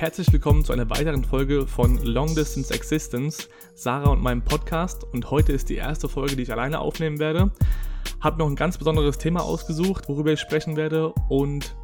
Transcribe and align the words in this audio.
Herzlich 0.00 0.32
willkommen 0.32 0.64
zu 0.64 0.72
einer 0.72 0.88
weiteren 0.88 1.22
Folge 1.22 1.66
von 1.66 2.02
Long 2.02 2.34
Distance 2.34 2.72
Existence, 2.72 3.50
Sarah 3.74 4.12
und 4.12 4.22
meinem 4.22 4.42
Podcast. 4.42 5.04
Und 5.04 5.30
heute 5.30 5.52
ist 5.52 5.68
die 5.68 5.74
erste 5.74 6.08
Folge, 6.08 6.36
die 6.36 6.42
ich 6.42 6.50
alleine 6.50 6.78
aufnehmen 6.78 7.18
werde. 7.18 7.52
Hab 8.18 8.38
noch 8.38 8.46
ein 8.46 8.56
ganz 8.56 8.78
besonderes 8.78 9.18
Thema 9.18 9.42
ausgesucht, 9.42 10.08
worüber 10.08 10.32
ich 10.32 10.40
sprechen 10.40 10.76
werde 10.76 11.12
und 11.28 11.76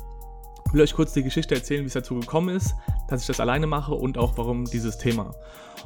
will 0.72 0.80
euch 0.80 0.94
kurz 0.94 1.12
die 1.12 1.24
Geschichte 1.24 1.54
erzählen, 1.54 1.82
wie 1.82 1.88
es 1.88 1.92
dazu 1.92 2.18
gekommen 2.18 2.56
ist, 2.56 2.74
dass 3.06 3.20
ich 3.20 3.26
das 3.26 3.38
alleine 3.38 3.66
mache 3.66 3.92
und 3.92 4.16
auch 4.16 4.38
warum 4.38 4.64
dieses 4.64 4.96
Thema. 4.96 5.34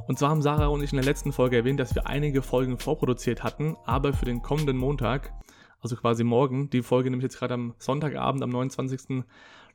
Und 0.06 0.20
zwar 0.20 0.30
haben 0.30 0.40
Sarah 0.40 0.68
und 0.68 0.84
ich 0.84 0.92
in 0.92 0.98
der 0.98 1.04
letzten 1.04 1.32
Folge 1.32 1.56
erwähnt, 1.56 1.80
dass 1.80 1.96
wir 1.96 2.06
einige 2.06 2.42
Folgen 2.42 2.78
vorproduziert 2.78 3.42
hatten, 3.42 3.76
aber 3.86 4.12
für 4.12 4.24
den 4.24 4.40
kommenden 4.40 4.76
Montag, 4.76 5.32
also 5.80 5.96
quasi 5.96 6.22
morgen, 6.22 6.70
die 6.70 6.82
Folge 6.82 7.10
nehme 7.10 7.22
ich 7.22 7.24
jetzt 7.24 7.40
gerade 7.40 7.54
am 7.54 7.74
Sonntagabend, 7.78 8.44
am 8.44 8.50
29. 8.50 9.24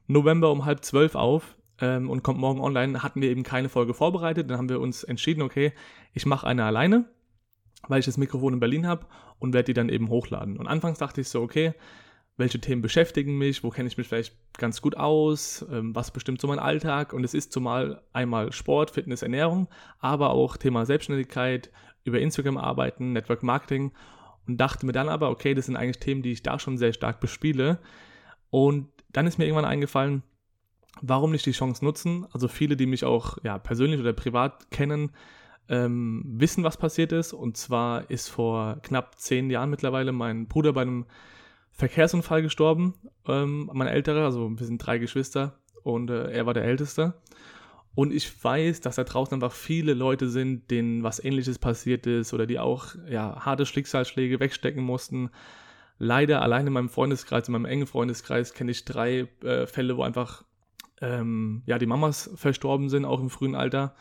November 0.07 0.53
um 0.53 0.63
halb 0.63 0.85
zwölf 0.85 1.15
auf 1.15 1.57
ähm, 1.81 2.09
und 2.09 2.23
kommt 2.23 2.39
morgen 2.39 2.61
online, 2.61 3.03
hatten 3.03 3.21
wir 3.21 3.29
eben 3.29 3.43
keine 3.43 3.69
Folge 3.69 3.93
vorbereitet. 3.93 4.49
Dann 4.49 4.57
haben 4.57 4.69
wir 4.69 4.79
uns 4.79 5.03
entschieden, 5.03 5.41
okay, 5.41 5.73
ich 6.13 6.25
mache 6.25 6.47
eine 6.47 6.63
alleine, 6.63 7.05
weil 7.87 7.99
ich 7.99 8.05
das 8.05 8.17
Mikrofon 8.17 8.53
in 8.53 8.59
Berlin 8.59 8.87
habe 8.87 9.05
und 9.39 9.53
werde 9.53 9.65
die 9.65 9.73
dann 9.73 9.89
eben 9.89 10.09
hochladen. 10.09 10.57
Und 10.57 10.67
anfangs 10.67 10.99
dachte 10.99 11.21
ich 11.21 11.29
so, 11.29 11.41
okay, 11.41 11.73
welche 12.37 12.59
Themen 12.59 12.81
beschäftigen 12.81 13.37
mich, 13.37 13.63
wo 13.63 13.69
kenne 13.69 13.87
ich 13.87 13.97
mich 13.97 14.07
vielleicht 14.07 14.35
ganz 14.57 14.81
gut 14.81 14.97
aus, 14.97 15.65
ähm, 15.71 15.95
was 15.95 16.11
bestimmt 16.11 16.41
so 16.41 16.47
mein 16.47 16.59
Alltag. 16.59 17.13
Und 17.13 17.23
es 17.23 17.33
ist 17.33 17.53
zumal 17.53 18.01
einmal 18.11 18.51
Sport, 18.51 18.91
Fitness, 18.91 19.21
Ernährung, 19.21 19.67
aber 19.99 20.31
auch 20.31 20.57
Thema 20.57 20.85
Selbstständigkeit, 20.85 21.71
über 22.03 22.19
Instagram 22.19 22.57
arbeiten, 22.57 23.13
Network 23.13 23.41
Marketing. 23.41 23.91
Und 24.47 24.57
dachte 24.57 24.85
mir 24.85 24.91
dann 24.91 25.09
aber, 25.09 25.29
okay, 25.29 25.53
das 25.53 25.65
sind 25.65 25.75
eigentlich 25.75 25.99
Themen, 25.99 26.21
die 26.21 26.31
ich 26.31 26.43
da 26.43 26.59
schon 26.59 26.77
sehr 26.77 26.93
stark 26.93 27.19
bespiele. 27.19 27.79
Und 28.49 28.89
dann 29.11 29.27
ist 29.27 29.37
mir 29.37 29.45
irgendwann 29.45 29.65
eingefallen, 29.65 30.21
warum 31.01 31.31
nicht 31.31 31.45
die 31.45 31.51
Chance 31.51 31.83
nutzen? 31.83 32.25
Also 32.31 32.47
viele, 32.47 32.75
die 32.75 32.85
mich 32.85 33.05
auch 33.05 33.37
ja, 33.43 33.57
persönlich 33.57 33.99
oder 33.99 34.13
privat 34.13 34.71
kennen, 34.71 35.11
ähm, 35.69 36.23
wissen, 36.25 36.63
was 36.63 36.77
passiert 36.77 37.11
ist. 37.11 37.33
Und 37.33 37.57
zwar 37.57 38.09
ist 38.09 38.29
vor 38.29 38.79
knapp 38.83 39.17
zehn 39.19 39.49
Jahren 39.49 39.69
mittlerweile 39.69 40.11
mein 40.11 40.47
Bruder 40.47 40.73
bei 40.73 40.81
einem 40.81 41.05
Verkehrsunfall 41.71 42.41
gestorben. 42.41 42.93
Ähm, 43.27 43.69
mein 43.73 43.87
älterer, 43.87 44.23
also 44.23 44.49
wir 44.57 44.65
sind 44.65 44.77
drei 44.77 44.97
Geschwister 44.97 45.59
und 45.83 46.09
äh, 46.09 46.31
er 46.31 46.45
war 46.45 46.53
der 46.53 46.63
Älteste. 46.63 47.15
Und 47.95 48.11
ich 48.13 48.43
weiß, 48.43 48.81
dass 48.81 48.95
da 48.95 49.05
draußen 49.05 49.33
einfach 49.35 49.53
viele 49.53 49.93
Leute 49.93 50.29
sind, 50.29 50.69
denen 50.69 51.03
was 51.03 51.23
ähnliches 51.23 51.59
passiert 51.59 52.05
ist 52.05 52.33
oder 52.33 52.45
die 52.45 52.59
auch 52.59 52.95
ja, 53.07 53.45
harte 53.45 53.65
Schicksalsschläge 53.65 54.39
wegstecken 54.41 54.83
mussten. 54.83 55.29
Leider 55.97 56.41
allein 56.41 56.67
in 56.67 56.73
meinem 56.73 56.89
Freundeskreis, 56.89 57.47
in 57.47 57.53
meinem 57.53 57.65
engen 57.65 57.87
Freundeskreis 57.87 58.53
kenne 58.53 58.71
ich 58.71 58.83
drei 58.83 59.29
äh, 59.43 59.65
Fälle, 59.65 59.95
wo 59.95 60.03
einfach 60.03 60.43
ähm, 61.01 61.63
ja, 61.65 61.77
die 61.77 61.85
Mamas 61.85 62.29
verstorben 62.35 62.89
sind, 62.89 63.05
auch 63.05 63.19
im 63.19 63.29
frühen 63.29 63.55
Alter. 63.55 63.95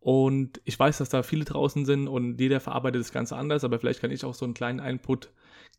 Und 0.00 0.60
ich 0.64 0.78
weiß, 0.78 0.98
dass 0.98 1.10
da 1.10 1.22
viele 1.22 1.44
draußen 1.44 1.84
sind 1.84 2.08
und 2.08 2.40
jeder 2.40 2.60
verarbeitet 2.60 3.02
das 3.02 3.12
Ganze 3.12 3.36
anders, 3.36 3.64
aber 3.64 3.78
vielleicht 3.78 4.00
kann 4.00 4.10
ich 4.10 4.24
auch 4.24 4.34
so 4.34 4.46
einen 4.46 4.54
kleinen 4.54 4.78
Input 4.78 5.30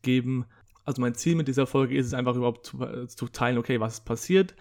geben. 0.02 0.46
Also 0.84 1.00
mein 1.00 1.14
Ziel 1.14 1.34
mit 1.34 1.48
dieser 1.48 1.66
Folge 1.66 1.96
ist 1.96 2.06
es 2.06 2.14
einfach 2.14 2.36
überhaupt 2.36 2.66
zu, 2.66 2.82
äh, 2.84 3.08
zu 3.08 3.28
teilen, 3.28 3.58
okay, 3.58 3.80
was 3.80 3.94
ist 3.94 4.04
passiert, 4.04 4.54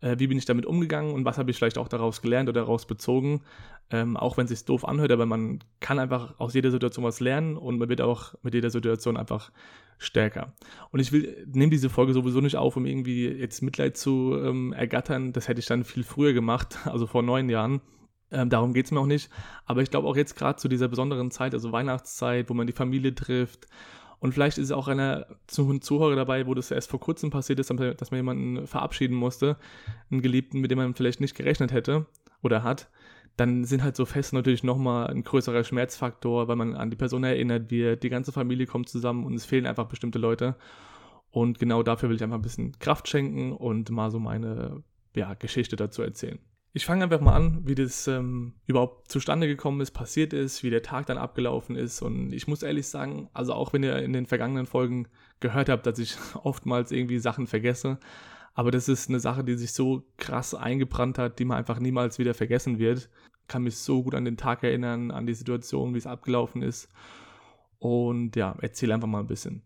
äh, 0.00 0.16
wie 0.18 0.26
bin 0.26 0.38
ich 0.38 0.44
damit 0.44 0.66
umgegangen 0.66 1.14
und 1.14 1.24
was 1.24 1.38
habe 1.38 1.50
ich 1.50 1.56
vielleicht 1.56 1.78
auch 1.78 1.88
daraus 1.88 2.22
gelernt 2.22 2.48
oder 2.48 2.60
daraus 2.60 2.86
bezogen. 2.86 3.42
Ähm, 3.92 4.16
auch 4.16 4.36
wenn 4.36 4.44
es 4.44 4.50
sich 4.50 4.64
doof 4.64 4.86
anhört, 4.86 5.10
aber 5.10 5.26
man 5.26 5.64
kann 5.80 5.98
einfach 5.98 6.38
aus 6.38 6.54
jeder 6.54 6.70
Situation 6.70 7.04
was 7.04 7.18
lernen 7.18 7.56
und 7.56 7.78
man 7.78 7.88
wird 7.88 8.00
auch 8.00 8.34
mit 8.42 8.54
jeder 8.54 8.70
Situation 8.70 9.16
einfach 9.16 9.50
stärker. 9.98 10.52
Und 10.90 11.00
ich 11.00 11.10
will, 11.10 11.44
nehme 11.52 11.70
diese 11.70 11.90
Folge 11.90 12.12
sowieso 12.12 12.40
nicht 12.40 12.56
auf, 12.56 12.76
um 12.76 12.86
irgendwie 12.86 13.26
jetzt 13.28 13.62
Mitleid 13.62 13.96
zu 13.96 14.36
ähm, 14.42 14.72
ergattern. 14.72 15.32
Das 15.32 15.48
hätte 15.48 15.58
ich 15.58 15.66
dann 15.66 15.84
viel 15.84 16.04
früher 16.04 16.32
gemacht, 16.32 16.78
also 16.84 17.06
vor 17.06 17.22
neun 17.22 17.48
Jahren. 17.48 17.80
Ähm, 18.32 18.48
darum 18.48 18.72
geht 18.72 18.86
es 18.86 18.92
mir 18.92 19.00
auch 19.00 19.06
nicht. 19.06 19.28
Aber 19.66 19.82
ich 19.82 19.90
glaube 19.90 20.06
auch 20.06 20.16
jetzt 20.16 20.36
gerade 20.36 20.56
zu 20.56 20.68
dieser 20.68 20.88
besonderen 20.88 21.32
Zeit, 21.32 21.52
also 21.52 21.72
Weihnachtszeit, 21.72 22.48
wo 22.48 22.54
man 22.54 22.68
die 22.68 22.72
Familie 22.72 23.14
trifft. 23.14 23.66
Und 24.20 24.32
vielleicht 24.32 24.58
ist 24.58 24.70
auch 24.70 24.86
einer 24.86 25.26
Zuhörer 25.46 26.14
dabei, 26.14 26.46
wo 26.46 26.54
das 26.54 26.70
erst 26.70 26.90
vor 26.90 27.00
kurzem 27.00 27.30
passiert 27.30 27.58
ist, 27.58 27.70
dass 27.70 28.10
man 28.10 28.18
jemanden 28.18 28.66
verabschieden 28.66 29.16
musste, 29.16 29.56
einen 30.10 30.20
Geliebten, 30.22 30.60
mit 30.60 30.70
dem 30.70 30.78
man 30.78 30.94
vielleicht 30.94 31.20
nicht 31.20 31.34
gerechnet 31.34 31.72
hätte 31.72 32.06
oder 32.42 32.62
hat 32.62 32.90
dann 33.40 33.64
sind 33.64 33.82
halt 33.82 33.96
so 33.96 34.04
Feste 34.04 34.36
natürlich 34.36 34.64
nochmal 34.64 35.06
ein 35.06 35.22
größerer 35.22 35.64
Schmerzfaktor, 35.64 36.48
weil 36.48 36.56
man 36.56 36.74
an 36.74 36.90
die 36.90 36.96
Person 36.96 37.24
erinnert 37.24 37.70
wird, 37.70 38.02
die 38.02 38.10
ganze 38.10 38.32
Familie 38.32 38.66
kommt 38.66 38.90
zusammen 38.90 39.24
und 39.24 39.34
es 39.34 39.46
fehlen 39.46 39.66
einfach 39.66 39.86
bestimmte 39.86 40.18
Leute. 40.18 40.56
Und 41.30 41.58
genau 41.58 41.82
dafür 41.82 42.08
will 42.08 42.16
ich 42.16 42.22
einfach 42.22 42.36
ein 42.36 42.42
bisschen 42.42 42.78
Kraft 42.78 43.08
schenken 43.08 43.52
und 43.52 43.88
mal 43.90 44.10
so 44.10 44.18
meine 44.18 44.82
ja, 45.14 45.32
Geschichte 45.34 45.76
dazu 45.76 46.02
erzählen. 46.02 46.38
Ich 46.72 46.86
fange 46.86 47.04
einfach 47.04 47.20
mal 47.20 47.34
an, 47.34 47.66
wie 47.66 47.74
das 47.74 48.06
ähm, 48.06 48.54
überhaupt 48.66 49.10
zustande 49.10 49.48
gekommen 49.48 49.80
ist, 49.80 49.90
passiert 49.90 50.32
ist, 50.32 50.62
wie 50.62 50.70
der 50.70 50.82
Tag 50.82 51.06
dann 51.06 51.18
abgelaufen 51.18 51.74
ist. 51.74 52.00
Und 52.00 52.32
ich 52.32 52.46
muss 52.46 52.62
ehrlich 52.62 52.86
sagen, 52.86 53.28
also 53.32 53.54
auch 53.54 53.72
wenn 53.72 53.82
ihr 53.82 53.96
in 53.96 54.12
den 54.12 54.26
vergangenen 54.26 54.66
Folgen 54.66 55.08
gehört 55.40 55.68
habt, 55.68 55.86
dass 55.86 55.98
ich 55.98 56.16
oftmals 56.34 56.92
irgendwie 56.92 57.18
Sachen 57.18 57.46
vergesse, 57.46 57.98
aber 58.54 58.70
das 58.70 58.88
ist 58.88 59.08
eine 59.08 59.20
Sache, 59.20 59.44
die 59.44 59.54
sich 59.54 59.72
so 59.72 60.04
krass 60.16 60.54
eingebrannt 60.54 61.18
hat, 61.18 61.38
die 61.38 61.44
man 61.44 61.56
einfach 61.56 61.78
niemals 61.78 62.18
wieder 62.18 62.34
vergessen 62.34 62.78
wird 62.78 63.08
kann 63.50 63.64
mich 63.64 63.76
so 63.76 64.02
gut 64.02 64.14
an 64.14 64.24
den 64.24 64.38
Tag 64.38 64.62
erinnern, 64.62 65.10
an 65.10 65.26
die 65.26 65.34
Situation, 65.34 65.92
wie 65.92 65.98
es 65.98 66.06
abgelaufen 66.06 66.62
ist. 66.62 66.88
Und 67.78 68.36
ja, 68.36 68.56
erzähle 68.60 68.94
einfach 68.94 69.08
mal 69.08 69.20
ein 69.20 69.26
bisschen. 69.26 69.62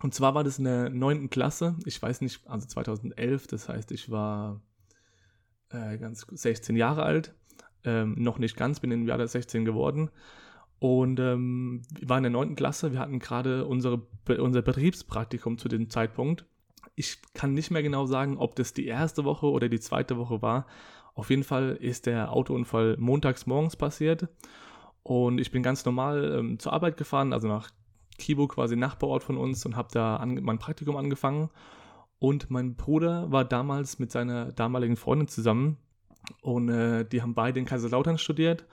Und 0.00 0.14
zwar 0.14 0.34
war 0.34 0.44
das 0.44 0.58
in 0.58 0.64
der 0.64 0.88
9. 0.88 1.28
Klasse, 1.28 1.76
ich 1.84 2.00
weiß 2.00 2.20
nicht, 2.20 2.46
also 2.46 2.66
2011, 2.68 3.48
das 3.48 3.68
heißt, 3.68 3.90
ich 3.90 4.10
war 4.10 4.62
äh, 5.70 5.98
ganz 5.98 6.26
16 6.30 6.76
Jahre 6.76 7.02
alt, 7.02 7.34
ähm, 7.84 8.14
noch 8.18 8.38
nicht 8.38 8.56
ganz, 8.56 8.80
bin 8.80 8.90
im 8.90 9.06
Jahr 9.06 9.26
16 9.26 9.64
geworden. 9.64 10.10
Und 10.78 11.18
ähm, 11.18 11.82
wir 11.98 12.08
waren 12.08 12.24
in 12.24 12.32
der 12.32 12.42
9. 12.44 12.54
Klasse, 12.54 12.92
wir 12.92 13.00
hatten 13.00 13.18
gerade 13.18 13.66
unser 13.66 13.98
Betriebspraktikum 14.26 15.58
zu 15.58 15.68
dem 15.68 15.90
Zeitpunkt. 15.90 16.44
Ich 16.94 17.18
kann 17.34 17.54
nicht 17.54 17.70
mehr 17.70 17.82
genau 17.82 18.06
sagen, 18.06 18.38
ob 18.38 18.54
das 18.56 18.74
die 18.74 18.86
erste 18.86 19.24
Woche 19.24 19.46
oder 19.46 19.68
die 19.68 19.80
zweite 19.80 20.16
Woche 20.18 20.40
war, 20.40 20.66
auf 21.18 21.30
jeden 21.30 21.42
Fall 21.42 21.76
ist 21.80 22.06
der 22.06 22.30
Autounfall 22.30 22.96
montags 22.96 23.44
morgens 23.44 23.74
passiert 23.74 24.28
und 25.02 25.40
ich 25.40 25.50
bin 25.50 25.64
ganz 25.64 25.84
normal 25.84 26.36
ähm, 26.38 26.60
zur 26.60 26.72
Arbeit 26.72 26.96
gefahren, 26.96 27.32
also 27.32 27.48
nach 27.48 27.70
Kibo, 28.18 28.46
quasi 28.46 28.76
Nachbarort 28.76 29.24
von 29.24 29.36
uns 29.36 29.66
und 29.66 29.74
habe 29.74 29.88
da 29.90 30.24
mein 30.24 30.60
Praktikum 30.60 30.96
angefangen. 30.96 31.50
Und 32.18 32.50
mein 32.50 32.74
Bruder 32.74 33.30
war 33.30 33.44
damals 33.44 33.98
mit 33.98 34.10
seiner 34.10 34.52
damaligen 34.52 34.96
Freundin 34.96 35.28
zusammen 35.28 35.76
und 36.42 36.68
äh, 36.68 37.04
die 37.04 37.22
haben 37.22 37.34
beide 37.34 37.60
in 37.60 37.66
Kaiserslautern 37.66 38.18
studiert 38.18 38.66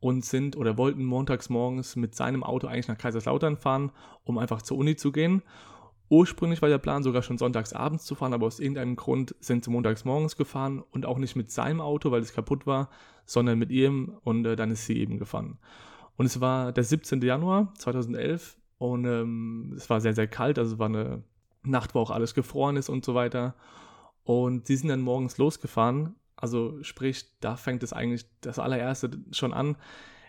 und 0.00 0.24
sind 0.24 0.56
oder 0.56 0.78
wollten 0.78 1.04
montags 1.04 1.48
morgens 1.48 1.96
mit 1.96 2.14
seinem 2.14 2.42
Auto 2.42 2.66
eigentlich 2.66 2.88
nach 2.88 2.98
Kaiserslautern 2.98 3.56
fahren, 3.56 3.92
um 4.24 4.38
einfach 4.38 4.62
zur 4.62 4.78
Uni 4.78 4.96
zu 4.96 5.12
gehen. 5.12 5.42
Ursprünglich 6.08 6.62
war 6.62 6.68
der 6.68 6.78
Plan 6.78 7.02
sogar 7.02 7.22
schon 7.22 7.36
sonntags 7.36 7.72
abends 7.72 8.04
zu 8.04 8.14
fahren, 8.14 8.32
aber 8.32 8.46
aus 8.46 8.60
irgendeinem 8.60 8.94
Grund 8.96 9.34
sind 9.40 9.64
sie 9.64 9.70
montags 9.70 10.04
morgens 10.04 10.36
gefahren 10.36 10.82
und 10.90 11.04
auch 11.04 11.18
nicht 11.18 11.34
mit 11.34 11.50
seinem 11.50 11.80
Auto, 11.80 12.12
weil 12.12 12.20
es 12.20 12.32
kaputt 12.32 12.66
war, 12.66 12.90
sondern 13.24 13.58
mit 13.58 13.70
ihrem 13.70 14.16
und 14.22 14.44
äh, 14.46 14.56
dann 14.56 14.70
ist 14.70 14.86
sie 14.86 14.98
eben 14.98 15.18
gefahren. 15.18 15.58
Und 16.16 16.26
es 16.26 16.40
war 16.40 16.72
der 16.72 16.84
17. 16.84 17.20
Januar 17.22 17.72
2011 17.78 18.56
und 18.78 19.04
ähm, 19.04 19.74
es 19.76 19.90
war 19.90 20.00
sehr, 20.00 20.14
sehr 20.14 20.28
kalt, 20.28 20.58
also 20.58 20.78
war 20.78 20.86
eine 20.86 21.24
Nacht, 21.66 21.94
wo 21.94 22.00
auch 22.00 22.10
alles 22.10 22.34
gefroren 22.34 22.76
ist 22.76 22.88
und 22.88 23.04
so 23.04 23.14
weiter. 23.14 23.54
Und 24.24 24.66
sie 24.66 24.76
sind 24.76 24.88
dann 24.88 25.00
morgens 25.00 25.38
losgefahren. 25.38 26.16
Also 26.36 26.82
sprich, 26.82 27.24
da 27.40 27.56
fängt 27.56 27.82
es 27.82 27.92
eigentlich 27.92 28.26
das 28.40 28.58
allererste 28.58 29.10
schon 29.32 29.52
an 29.52 29.76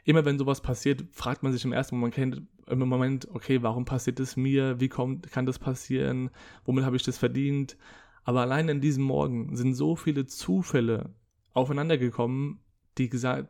immer 0.08 0.24
wenn 0.24 0.40
sowas 0.40 0.62
passiert, 0.62 1.04
fragt 1.12 1.44
man 1.44 1.52
sich 1.52 1.66
im 1.66 1.74
ersten 1.74 1.98
Moment, 1.98 2.42
im 2.68 2.80
Moment, 2.80 3.28
okay, 3.34 3.62
warum 3.62 3.84
passiert 3.84 4.20
das 4.20 4.38
mir? 4.38 4.80
Wie 4.80 4.88
kommt, 4.88 5.30
kann 5.32 5.46
das 5.46 5.60
passieren? 5.60 6.30
Womit 6.64 6.86
habe 6.86 6.96
ich 6.96 7.04
das 7.04 7.18
verdient? 7.18 7.78
Aber 8.24 8.40
allein 8.40 8.70
an 8.70 8.80
diesem 8.80 9.04
Morgen 9.04 9.54
sind 9.58 9.74
so 9.74 9.98
viele 9.98 10.26
Zufälle 10.26 11.14
aufeinander 11.54 11.98
gekommen, 11.98 12.62
die 12.98 13.10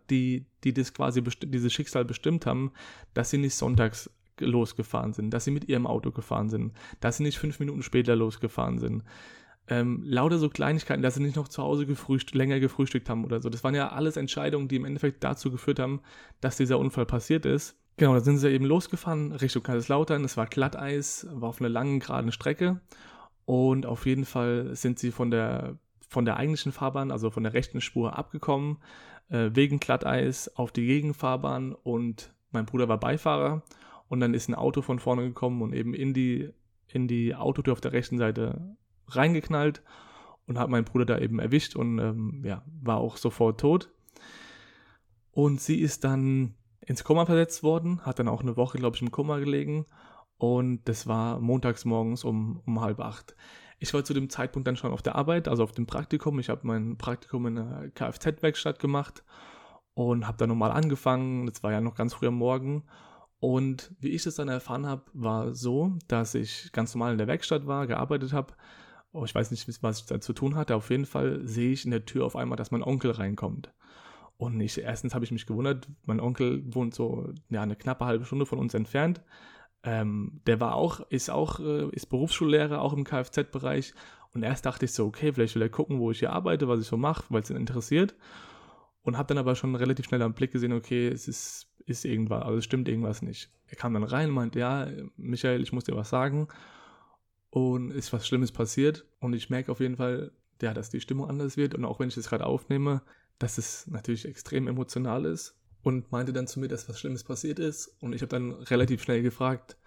die, 0.09 0.47
die 0.63 0.73
das 0.73 0.95
quasi 0.95 1.21
dieses 1.21 1.71
Schicksal 1.71 2.05
bestimmt 2.05 2.47
haben, 2.47 2.71
dass 3.13 3.29
sie 3.29 3.37
nicht 3.37 3.53
sonntags 3.53 4.09
losgefahren 4.39 5.13
sind, 5.13 5.31
dass 5.31 5.45
sie 5.45 5.51
mit 5.51 5.67
ihrem 5.67 5.87
Auto 5.87 6.11
gefahren 6.11 6.49
sind, 6.49 6.73
dass 6.99 7.17
sie 7.17 7.23
nicht 7.23 7.37
fünf 7.37 7.59
Minuten 7.59 7.83
später 7.83 8.15
losgefahren 8.15 8.79
sind, 8.79 9.03
ähm, 9.69 10.01
lauter 10.03 10.37
so 10.37 10.49
Kleinigkeiten, 10.49 11.01
dass 11.01 11.15
sie 11.15 11.23
nicht 11.23 11.35
noch 11.35 11.47
zu 11.47 11.61
Hause 11.61 11.85
gefrühst 11.85 12.33
länger 12.33 12.59
gefrühstückt 12.59 13.09
haben 13.09 13.25
oder 13.25 13.41
so. 13.41 13.49
Das 13.49 13.63
waren 13.63 13.75
ja 13.75 13.89
alles 13.89 14.17
Entscheidungen, 14.17 14.67
die 14.67 14.77
im 14.77 14.85
Endeffekt 14.85 15.23
dazu 15.23 15.51
geführt 15.51 15.79
haben, 15.79 16.01
dass 16.39 16.57
dieser 16.57 16.79
Unfall 16.79 17.05
passiert 17.05 17.45
ist. 17.45 17.75
Genau, 17.97 18.13
da 18.13 18.21
sind 18.21 18.37
sie 18.37 18.49
eben 18.49 18.65
losgefahren 18.65 19.31
Richtung 19.31 19.63
Kaiserslautern. 19.63 20.23
Es 20.23 20.37
war 20.37 20.45
Glatteis, 20.45 21.27
war 21.31 21.49
auf 21.49 21.59
einer 21.59 21.69
langen, 21.69 21.99
geraden 21.99 22.31
Strecke. 22.31 22.79
Und 23.45 23.85
auf 23.85 24.05
jeden 24.05 24.25
Fall 24.25 24.75
sind 24.75 24.99
sie 24.99 25.11
von 25.11 25.31
der, 25.31 25.79
von 26.07 26.23
der 26.23 26.37
eigentlichen 26.37 26.71
Fahrbahn, 26.71 27.11
also 27.11 27.31
von 27.31 27.43
der 27.43 27.53
rechten 27.53 27.81
Spur 27.81 28.17
abgekommen, 28.17 28.77
äh, 29.29 29.49
wegen 29.53 29.79
Glatteis 29.79 30.55
auf 30.55 30.71
die 30.71 30.85
Gegenfahrbahn 30.85 31.73
und 31.73 32.33
mein 32.51 32.65
Bruder 32.65 32.87
war 32.87 32.99
Beifahrer. 32.99 33.63
Und 34.09 34.19
dann 34.19 34.33
ist 34.33 34.47
ein 34.47 34.55
Auto 34.55 34.81
von 34.81 34.99
vorne 34.99 35.23
gekommen 35.23 35.61
und 35.61 35.73
eben 35.73 35.93
in 35.93 36.13
die, 36.13 36.49
in 36.87 37.07
die 37.07 37.35
Autotür 37.35 37.73
auf 37.73 37.81
der 37.81 37.93
rechten 37.93 38.17
Seite 38.17 38.75
reingeknallt 39.07 39.81
und 40.47 40.57
hat 40.57 40.69
meinen 40.69 40.85
Bruder 40.85 41.05
da 41.05 41.19
eben 41.19 41.39
erwischt 41.39 41.75
und 41.75 41.99
ähm, 41.99 42.41
ja, 42.45 42.63
war 42.81 42.97
auch 42.97 43.17
sofort 43.17 43.59
tot. 43.59 43.91
Und 45.31 45.61
sie 45.61 45.79
ist 45.81 46.03
dann 46.03 46.55
ins 46.79 47.03
Koma 47.03 47.25
versetzt 47.25 47.63
worden, 47.63 48.01
hat 48.05 48.19
dann 48.19 48.29
auch 48.29 48.41
eine 48.41 48.57
Woche, 48.57 48.77
glaube 48.77 48.95
ich, 48.95 49.01
im 49.01 49.11
Koma 49.11 49.39
gelegen. 49.39 49.85
Und 50.37 50.87
das 50.87 51.05
war 51.05 51.39
montags 51.39 51.83
morgens 51.83 52.23
um, 52.23 52.61
um 52.65 52.81
halb 52.81 52.99
acht. 52.99 53.35
Ich 53.79 53.93
war 53.93 54.03
zu 54.03 54.13
dem 54.13 54.29
Zeitpunkt 54.29 54.67
dann 54.67 54.77
schon 54.77 54.91
auf 54.91 55.01
der 55.01 55.15
Arbeit, 55.15 55.47
also 55.47 55.63
auf 55.63 55.71
dem 55.71 55.85
Praktikum. 55.85 56.39
Ich 56.39 56.49
habe 56.49 56.61
mein 56.63 56.97
Praktikum 56.97 57.45
in 57.45 57.57
einer 57.57 57.89
Kfz-Werkstatt 57.89 58.79
gemacht 58.79 59.23
und 59.93 60.25
habe 60.27 60.37
dann 60.37 60.49
nochmal 60.49 60.71
angefangen. 60.71 61.45
Das 61.45 61.61
war 61.61 61.71
ja 61.71 61.81
noch 61.81 61.95
ganz 61.95 62.13
früh 62.13 62.27
am 62.27 62.35
Morgen. 62.35 62.83
Und 63.39 63.95
wie 63.99 64.09
ich 64.09 64.25
es 64.25 64.35
dann 64.35 64.47
erfahren 64.47 64.87
habe, 64.87 65.03
war 65.13 65.53
so, 65.53 65.93
dass 66.07 66.33
ich 66.33 66.71
ganz 66.71 66.95
normal 66.95 67.11
in 67.11 67.17
der 67.17 67.27
Werkstatt 67.27 67.67
war, 67.67 67.85
gearbeitet 67.85 68.33
habe. 68.33 68.53
Oh, 69.11 69.25
ich 69.25 69.35
weiß 69.35 69.51
nicht, 69.51 69.67
was 69.83 69.99
ich 69.99 70.05
da 70.05 70.19
zu 70.19 70.33
tun 70.33 70.55
hatte. 70.55 70.75
Auf 70.75 70.89
jeden 70.89 71.05
Fall 71.05 71.41
sehe 71.47 71.71
ich 71.71 71.85
in 71.85 71.91
der 71.91 72.05
Tür 72.05 72.25
auf 72.25 72.35
einmal, 72.35 72.55
dass 72.55 72.71
mein 72.71 72.83
Onkel 72.83 73.11
reinkommt. 73.11 73.71
Und 74.37 74.59
ich, 74.61 74.77
erstens 74.79 75.15
habe 75.15 75.25
ich 75.25 75.31
mich 75.31 75.45
gewundert, 75.45 75.87
mein 76.05 76.19
Onkel 76.19 76.63
wohnt 76.73 76.93
so 76.93 77.33
ja, 77.49 77.61
eine 77.61 77.75
knappe 77.75 78.05
halbe 78.05 78.25
Stunde 78.25 78.45
von 78.45 78.59
uns 78.59 78.73
entfernt. 78.73 79.21
Ähm, 79.83 80.41
der 80.45 80.59
war 80.59 80.75
auch, 80.75 80.99
ist 81.09 81.29
auch, 81.29 81.59
äh, 81.59 81.89
ist 81.89 82.07
Berufsschullehrer, 82.07 82.81
auch 82.81 82.93
im 82.93 83.03
Kfz-Bereich. 83.03 83.93
Und 84.33 84.43
erst 84.43 84.65
dachte 84.65 84.85
ich 84.85 84.93
so, 84.93 85.05
okay, 85.05 85.33
vielleicht 85.33 85.55
will 85.55 85.61
er 85.63 85.69
gucken, 85.69 85.99
wo 85.99 86.11
ich 86.11 86.19
hier 86.19 86.33
arbeite, 86.33 86.67
was 86.67 86.81
ich 86.81 86.87
so 86.87 86.97
mache, 86.97 87.23
weil 87.29 87.41
es 87.41 87.49
ihn 87.49 87.57
interessiert. 87.57 88.15
Und 89.07 89.17
habe 89.17 89.29
dann 89.29 89.37
aber 89.37 89.55
schon 89.55 89.73
relativ 89.73 90.05
schnell 90.05 90.21
am 90.21 90.33
Blick 90.33 90.51
gesehen, 90.51 90.73
okay, 90.73 91.07
es 91.07 91.29
ist, 91.29 91.67
ist 91.85 92.03
irgendwas, 92.03 92.43
also 92.43 92.57
es 92.57 92.65
stimmt 92.65 92.89
irgendwas 92.89 93.21
nicht. 93.21 93.49
Er 93.67 93.77
kam 93.77 93.93
dann 93.93 94.03
rein 94.03 94.27
und 94.27 94.35
meinte, 94.35 94.59
ja, 94.59 94.85
Michael, 95.15 95.61
ich 95.63 95.71
muss 95.71 95.85
dir 95.85 95.95
was 95.95 96.09
sagen. 96.09 96.49
Und 97.49 97.91
ist 97.91 98.11
was 98.11 98.27
Schlimmes 98.27 98.51
passiert. 98.51 99.05
Und 99.21 99.31
ich 99.31 99.49
merke 99.49 99.71
auf 99.71 99.79
jeden 99.79 99.95
Fall, 99.95 100.33
ja, 100.61 100.73
dass 100.73 100.89
die 100.89 100.99
Stimmung 100.99 101.29
anders 101.29 101.55
wird. 101.55 101.73
Und 101.73 101.85
auch 101.85 102.01
wenn 102.01 102.09
ich 102.09 102.15
das 102.15 102.27
gerade 102.27 102.45
aufnehme, 102.45 103.01
dass 103.39 103.57
es 103.57 103.87
natürlich 103.87 104.25
extrem 104.25 104.67
emotional 104.67 105.23
ist 105.23 105.55
und 105.83 106.11
meinte 106.11 106.33
dann 106.33 106.47
zu 106.47 106.59
mir, 106.59 106.67
dass 106.67 106.89
was 106.89 106.99
Schlimmes 106.99 107.23
passiert 107.23 107.59
ist. 107.59 107.95
Und 108.01 108.11
ich 108.11 108.21
habe 108.21 108.29
dann 108.29 108.51
relativ 108.51 109.01
schnell 109.01 109.21
gefragt, 109.21 109.77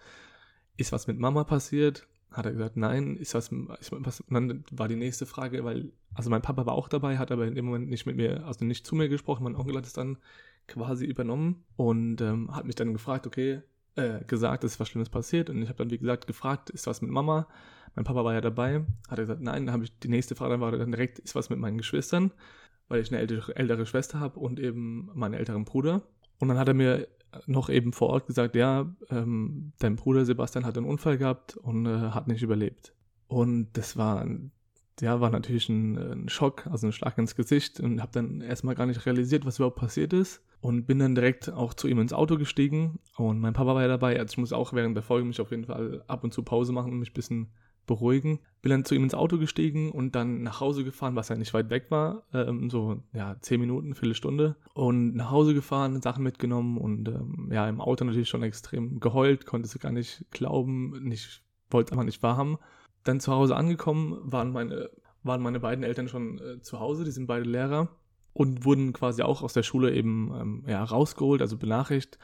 ist 0.77 0.91
was 0.91 1.05
mit 1.05 1.19
Mama 1.19 1.43
passiert? 1.43 2.07
Hat 2.31 2.45
er 2.45 2.53
gesagt, 2.53 2.77
nein, 2.77 3.17
ist 3.17 3.33
was, 3.33 3.51
ist 3.79 3.91
was 3.91 4.21
und 4.21 4.33
dann 4.33 4.63
war 4.71 4.87
die 4.87 4.95
nächste 4.95 5.25
Frage, 5.25 5.63
weil, 5.65 5.91
also 6.13 6.29
mein 6.29 6.41
Papa 6.41 6.65
war 6.65 6.73
auch 6.73 6.87
dabei, 6.87 7.17
hat 7.17 7.31
aber 7.31 7.45
in 7.45 7.55
dem 7.55 7.65
Moment 7.65 7.89
nicht 7.89 8.05
mit 8.05 8.15
mir, 8.15 8.45
also 8.45 8.63
nicht 8.63 8.87
zu 8.87 8.95
mir 8.95 9.09
gesprochen, 9.09 9.43
mein 9.43 9.55
Onkel 9.55 9.75
hat 9.75 9.85
es 9.85 9.93
dann 9.93 10.17
quasi 10.67 11.05
übernommen 11.05 11.63
und 11.75 12.21
ähm, 12.21 12.55
hat 12.55 12.65
mich 12.65 12.75
dann 12.75 12.93
gefragt, 12.93 13.27
okay, 13.27 13.61
äh, 13.95 14.23
gesagt, 14.25 14.63
es 14.63 14.73
ist 14.73 14.79
was 14.79 14.87
Schlimmes 14.87 15.09
passiert 15.09 15.49
und 15.49 15.61
ich 15.61 15.67
habe 15.67 15.77
dann, 15.77 15.91
wie 15.91 15.97
gesagt, 15.97 16.25
gefragt, 16.25 16.69
ist 16.69 16.87
was 16.87 17.01
mit 17.01 17.11
Mama? 17.11 17.47
Mein 17.95 18.05
Papa 18.05 18.23
war 18.23 18.33
ja 18.33 18.39
dabei, 18.39 18.85
hat 19.09 19.19
er 19.19 19.25
gesagt, 19.25 19.41
nein, 19.41 19.65
dann 19.65 19.73
habe 19.73 19.83
ich 19.83 19.99
die 19.99 20.07
nächste 20.07 20.35
Frage, 20.35 20.51
dann 20.51 20.61
war 20.61 20.71
dann 20.71 20.91
direkt, 20.91 21.19
ist 21.19 21.35
was 21.35 21.49
mit 21.49 21.59
meinen 21.59 21.77
Geschwistern? 21.77 22.31
weil 22.91 22.99
ich 22.99 23.09
eine 23.09 23.21
ältere, 23.21 23.55
ältere 23.55 23.85
Schwester 23.85 24.19
habe 24.19 24.37
und 24.37 24.59
eben 24.59 25.09
meinen 25.13 25.33
älteren 25.33 25.63
Bruder. 25.63 26.01
Und 26.39 26.49
dann 26.49 26.57
hat 26.57 26.67
er 26.67 26.73
mir 26.73 27.07
noch 27.45 27.69
eben 27.69 27.93
vor 27.93 28.09
Ort 28.09 28.27
gesagt, 28.27 28.55
ja, 28.55 28.93
ähm, 29.09 29.73
dein 29.79 29.95
Bruder 29.95 30.25
Sebastian 30.25 30.65
hat 30.65 30.77
einen 30.77 30.87
Unfall 30.87 31.17
gehabt 31.17 31.57
und 31.57 31.85
äh, 31.85 32.11
hat 32.11 32.27
nicht 32.27 32.41
überlebt. 32.41 32.93
Und 33.27 33.69
das 33.73 33.97
war, 33.97 34.27
ja, 34.99 35.21
war 35.21 35.29
natürlich 35.29 35.69
ein, 35.69 35.97
ein 35.97 36.29
Schock, 36.29 36.67
also 36.67 36.87
ein 36.87 36.93
Schlag 36.93 37.17
ins 37.17 37.35
Gesicht 37.35 37.79
und 37.79 38.01
habe 38.01 38.11
dann 38.11 38.41
erstmal 38.41 38.75
gar 38.75 38.85
nicht 38.85 39.05
realisiert, 39.05 39.45
was 39.45 39.57
überhaupt 39.57 39.79
passiert 39.79 40.13
ist 40.13 40.43
und 40.59 40.85
bin 40.85 40.99
dann 40.99 41.15
direkt 41.15 41.49
auch 41.49 41.73
zu 41.73 41.87
ihm 41.87 41.99
ins 41.99 42.13
Auto 42.13 42.37
gestiegen 42.37 42.99
und 43.17 43.39
mein 43.39 43.53
Papa 43.53 43.73
war 43.73 43.81
ja 43.81 43.87
dabei, 43.87 44.19
also 44.19 44.31
ich 44.33 44.37
muss 44.37 44.53
auch 44.53 44.73
während 44.73 44.95
der 44.95 45.03
Folge 45.03 45.25
mich 45.25 45.41
auf 45.41 45.51
jeden 45.51 45.65
Fall 45.65 46.03
ab 46.07 46.23
und 46.23 46.33
zu 46.33 46.43
Pause 46.43 46.71
machen 46.71 46.91
und 46.91 46.99
mich 46.99 47.11
ein 47.11 47.15
bisschen 47.15 47.51
beruhigen. 47.91 48.39
Bin 48.61 48.69
dann 48.69 48.85
zu 48.85 48.95
ihm 48.95 49.03
ins 49.03 49.13
Auto 49.13 49.37
gestiegen 49.37 49.91
und 49.91 50.15
dann 50.15 50.43
nach 50.43 50.61
Hause 50.61 50.83
gefahren, 50.83 51.15
was 51.15 51.29
ja 51.29 51.35
nicht 51.35 51.53
weit 51.53 51.69
weg 51.69 51.87
war, 51.89 52.23
ähm, 52.33 52.69
so 52.69 53.03
ja, 53.11 53.35
zehn 53.41 53.59
Minuten, 53.59 53.95
Viertelstunde. 53.95 54.55
Und 54.73 55.15
nach 55.15 55.29
Hause 55.29 55.53
gefahren, 55.53 56.01
Sachen 56.01 56.23
mitgenommen 56.23 56.77
und 56.77 57.09
ähm, 57.09 57.49
ja, 57.51 57.67
im 57.67 57.81
Auto 57.81 58.05
natürlich 58.05 58.29
schon 58.29 58.43
extrem 58.43 58.99
geheult, 58.99 59.45
konnte 59.45 59.67
es 59.67 59.77
gar 59.79 59.91
nicht 59.91 60.25
glauben, 60.31 61.03
nicht, 61.03 61.43
wollte 61.69 61.89
es 61.89 61.91
einfach 61.91 62.05
nicht 62.05 62.23
wahrhaben. 62.23 62.57
Dann 63.03 63.19
zu 63.19 63.33
Hause 63.33 63.55
angekommen, 63.55 64.19
waren 64.23 64.51
meine, 64.51 64.89
waren 65.23 65.41
meine 65.41 65.59
beiden 65.59 65.83
Eltern 65.83 66.07
schon 66.07 66.39
äh, 66.39 66.61
zu 66.61 66.79
Hause, 66.79 67.03
die 67.03 67.11
sind 67.11 67.27
beide 67.27 67.49
Lehrer 67.49 67.89
und 68.33 68.63
wurden 68.63 68.93
quasi 68.93 69.23
auch 69.23 69.41
aus 69.41 69.53
der 69.53 69.63
Schule 69.63 69.93
eben 69.93 70.31
ähm, 70.39 70.63
ja, 70.67 70.83
rausgeholt, 70.83 71.41
also 71.41 71.57
benachrichtigt. 71.57 72.19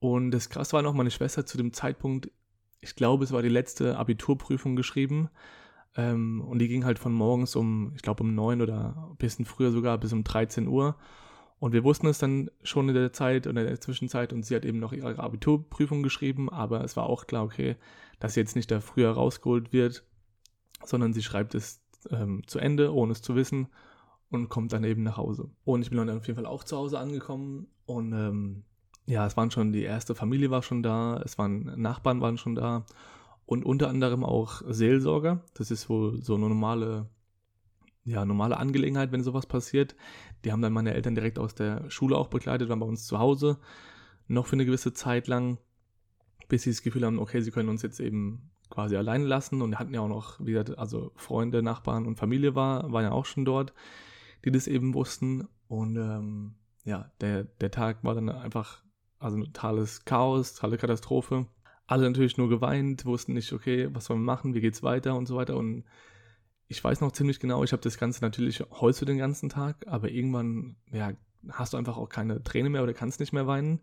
Und 0.00 0.30
das 0.30 0.48
krass 0.48 0.72
war 0.72 0.82
noch, 0.82 0.94
meine 0.94 1.10
Schwester 1.10 1.44
zu 1.44 1.56
dem 1.58 1.72
Zeitpunkt 1.72 2.30
ich 2.80 2.94
glaube, 2.94 3.24
es 3.24 3.32
war 3.32 3.42
die 3.42 3.48
letzte 3.48 3.96
Abiturprüfung 3.96 4.76
geschrieben. 4.76 5.28
Ähm, 5.96 6.40
und 6.42 6.58
die 6.58 6.68
ging 6.68 6.84
halt 6.84 6.98
von 6.98 7.12
morgens 7.12 7.56
um, 7.56 7.92
ich 7.94 8.02
glaube, 8.02 8.22
um 8.22 8.34
neun 8.34 8.60
oder 8.62 9.08
ein 9.10 9.16
bisschen 9.16 9.44
früher 9.44 9.72
sogar 9.72 9.98
bis 9.98 10.12
um 10.12 10.24
13 10.24 10.68
Uhr. 10.68 10.96
Und 11.58 11.72
wir 11.72 11.82
wussten 11.82 12.06
es 12.06 12.18
dann 12.18 12.50
schon 12.62 12.88
in 12.88 12.94
der 12.94 13.12
Zeit 13.12 13.46
oder 13.46 13.62
in 13.62 13.66
der 13.66 13.80
Zwischenzeit 13.80 14.32
und 14.32 14.44
sie 14.44 14.54
hat 14.54 14.64
eben 14.64 14.78
noch 14.78 14.92
ihre 14.92 15.18
Abiturprüfung 15.18 16.04
geschrieben, 16.04 16.48
aber 16.48 16.84
es 16.84 16.96
war 16.96 17.06
auch 17.06 17.26
klar, 17.26 17.44
okay, 17.44 17.76
dass 18.20 18.34
sie 18.34 18.40
jetzt 18.40 18.54
nicht 18.54 18.70
da 18.70 18.80
früher 18.80 19.10
rausgeholt 19.10 19.72
wird, 19.72 20.04
sondern 20.84 21.12
sie 21.12 21.22
schreibt 21.22 21.56
es 21.56 21.82
ähm, 22.10 22.42
zu 22.46 22.60
Ende, 22.60 22.94
ohne 22.94 23.10
es 23.10 23.22
zu 23.22 23.34
wissen 23.34 23.66
und 24.30 24.48
kommt 24.48 24.72
dann 24.72 24.84
eben 24.84 25.02
nach 25.02 25.16
Hause. 25.16 25.50
Und 25.64 25.82
ich 25.82 25.90
bin 25.90 25.98
dann 25.98 26.16
auf 26.16 26.26
jeden 26.28 26.36
Fall 26.36 26.46
auch 26.46 26.62
zu 26.62 26.76
Hause 26.76 27.00
angekommen 27.00 27.66
und 27.86 28.12
ähm, 28.12 28.62
ja, 29.08 29.24
es 29.24 29.38
waren 29.38 29.50
schon, 29.50 29.72
die 29.72 29.84
erste 29.84 30.14
Familie 30.14 30.50
war 30.50 30.62
schon 30.62 30.82
da, 30.82 31.18
es 31.24 31.38
waren 31.38 31.80
Nachbarn 31.80 32.20
waren 32.20 32.36
schon 32.36 32.54
da 32.54 32.84
und 33.46 33.64
unter 33.64 33.88
anderem 33.88 34.22
auch 34.22 34.60
Seelsorger. 34.68 35.42
Das 35.54 35.70
ist 35.70 35.88
wohl 35.88 36.22
so 36.22 36.34
eine 36.34 36.46
normale, 36.46 37.08
ja, 38.04 38.26
normale 38.26 38.58
Angelegenheit, 38.58 39.10
wenn 39.10 39.22
sowas 39.22 39.46
passiert. 39.46 39.96
Die 40.44 40.52
haben 40.52 40.60
dann 40.60 40.74
meine 40.74 40.92
Eltern 40.92 41.14
direkt 41.14 41.38
aus 41.38 41.54
der 41.54 41.90
Schule 41.90 42.18
auch 42.18 42.28
begleitet, 42.28 42.68
waren 42.68 42.80
bei 42.80 42.86
uns 42.86 43.06
zu 43.06 43.18
Hause, 43.18 43.58
noch 44.26 44.46
für 44.46 44.56
eine 44.56 44.66
gewisse 44.66 44.92
Zeit 44.92 45.26
lang, 45.26 45.56
bis 46.48 46.64
sie 46.64 46.70
das 46.70 46.82
Gefühl 46.82 47.06
haben, 47.06 47.18
okay, 47.18 47.40
sie 47.40 47.50
können 47.50 47.70
uns 47.70 47.80
jetzt 47.80 48.00
eben 48.00 48.50
quasi 48.68 48.94
alleine 48.94 49.24
lassen 49.24 49.62
und 49.62 49.78
hatten 49.78 49.94
ja 49.94 50.02
auch 50.02 50.08
noch, 50.08 50.38
wie 50.38 50.52
gesagt, 50.52 50.78
also 50.78 51.12
Freunde, 51.16 51.62
Nachbarn 51.62 52.06
und 52.06 52.16
Familie 52.16 52.54
war, 52.54 52.92
waren 52.92 53.04
ja 53.04 53.12
auch 53.12 53.24
schon 53.24 53.46
dort, 53.46 53.72
die 54.44 54.50
das 54.50 54.66
eben 54.66 54.92
wussten 54.92 55.48
und 55.66 55.96
ähm, 55.96 56.56
ja, 56.84 57.10
der, 57.22 57.44
der 57.44 57.70
Tag 57.70 58.04
war 58.04 58.14
dann 58.14 58.28
einfach 58.28 58.82
also 59.18 59.38
totales 59.38 60.04
Chaos, 60.04 60.54
totale 60.54 60.78
Katastrophe. 60.78 61.46
Alle 61.86 62.08
natürlich 62.08 62.36
nur 62.36 62.48
geweint, 62.48 63.04
wussten 63.04 63.32
nicht, 63.32 63.52
okay, 63.52 63.88
was 63.92 64.06
sollen 64.06 64.20
wir 64.20 64.26
machen, 64.26 64.54
wie 64.54 64.60
geht's 64.60 64.82
weiter 64.82 65.16
und 65.16 65.26
so 65.26 65.36
weiter. 65.36 65.56
Und 65.56 65.84
ich 66.68 66.82
weiß 66.82 67.00
noch 67.00 67.12
ziemlich 67.12 67.40
genau, 67.40 67.64
ich 67.64 67.72
habe 67.72 67.82
das 67.82 67.98
Ganze 67.98 68.22
natürlich 68.22 68.62
heute 68.70 69.06
den 69.06 69.18
ganzen 69.18 69.48
Tag, 69.48 69.86
aber 69.86 70.10
irgendwann, 70.10 70.76
ja, 70.92 71.12
hast 71.50 71.72
du 71.72 71.78
einfach 71.78 71.96
auch 71.96 72.08
keine 72.08 72.42
Träne 72.42 72.68
mehr 72.68 72.82
oder 72.82 72.92
kannst 72.92 73.20
nicht 73.20 73.32
mehr 73.32 73.46
weinen. 73.46 73.80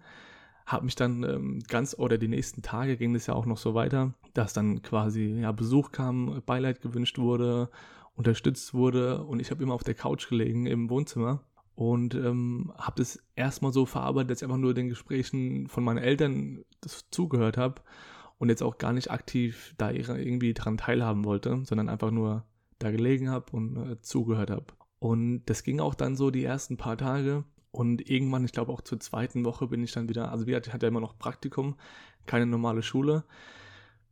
Hab 0.68 0.84
mich 0.84 0.96
dann 0.96 1.24
ähm, 1.24 1.60
ganz, 1.68 1.98
oder 1.98 2.18
die 2.18 2.28
nächsten 2.28 2.62
Tage 2.62 2.98
ging 2.98 3.14
das 3.14 3.28
ja 3.28 3.34
auch 3.34 3.46
noch 3.46 3.58
so 3.58 3.74
weiter, 3.76 4.14
dass 4.34 4.54
dann 4.54 4.82
quasi 4.82 5.40
ja, 5.42 5.52
Besuch 5.52 5.92
kam, 5.92 6.42
Beileid 6.46 6.82
gewünscht 6.82 7.18
wurde, 7.18 7.70
unterstützt 8.16 8.74
wurde 8.74 9.24
und 9.24 9.40
ich 9.40 9.52
habe 9.52 9.64
immer 9.64 9.74
auf 9.74 9.84
der 9.84 9.94
Couch 9.94 10.30
gelegen 10.30 10.66
im 10.66 10.90
Wohnzimmer 10.90 11.44
und 11.76 12.16
ähm, 12.16 12.74
habe 12.78 12.96
das 12.98 13.20
erstmal 13.36 13.74
so 13.74 13.86
verarbeitet, 13.86 14.32
dass 14.32 14.40
ich 14.40 14.46
einfach 14.46 14.58
nur 14.58 14.74
den 14.74 14.90
Gesprächen 14.90 15.68
von 15.68 15.84
meinen 15.84 15.98
Eltern 15.98 16.64
zugehört 17.12 17.58
habe 17.58 17.82
und 18.38 18.50
jetzt 18.50 18.64
auch 18.64 18.78
gar 18.78 18.94
nicht 18.94 19.12
aktiv 19.12 19.76
da 19.78 19.92
irgendwie 19.92 20.54
dran 20.54 20.78
teilhaben 20.78 21.26
wollte, 21.26 21.62
sondern 21.66 21.90
einfach 21.90 22.12
nur 22.12 22.46
da 22.80 22.92
gelegen 22.92 23.30
habe 23.30 23.52
und 23.52 23.78
äh, 23.78 24.02
zugehört 24.02 24.50
habe. 24.50 24.66
Und 25.00 25.46
das 25.46 25.64
ging 25.64 25.80
auch 25.80 25.96
dann 25.96 26.16
so 26.16 26.32
die 26.32 26.44
ersten 26.44 26.78
paar 26.78 26.98
Tage 26.98 27.44
und 27.72 28.10
irgendwann, 28.10 28.46
ich 28.46 28.54
glaube 28.54 28.72
auch 28.72 28.82
zur 28.82 29.02
zweiten 29.02 29.44
Woche 29.44 29.68
bin 29.68 29.84
ich 29.84 29.92
dann 29.92 30.08
wieder, 30.08 30.32
also 30.32 30.48
wie 30.48 30.54
ich 30.54 30.74
hatte 30.74 30.86
ja 30.86 30.88
immer 30.88 31.02
noch 31.02 31.18
Praktikum, 31.18 31.76
keine 32.26 32.46
normale 32.46 32.84
Schule, 32.84 33.26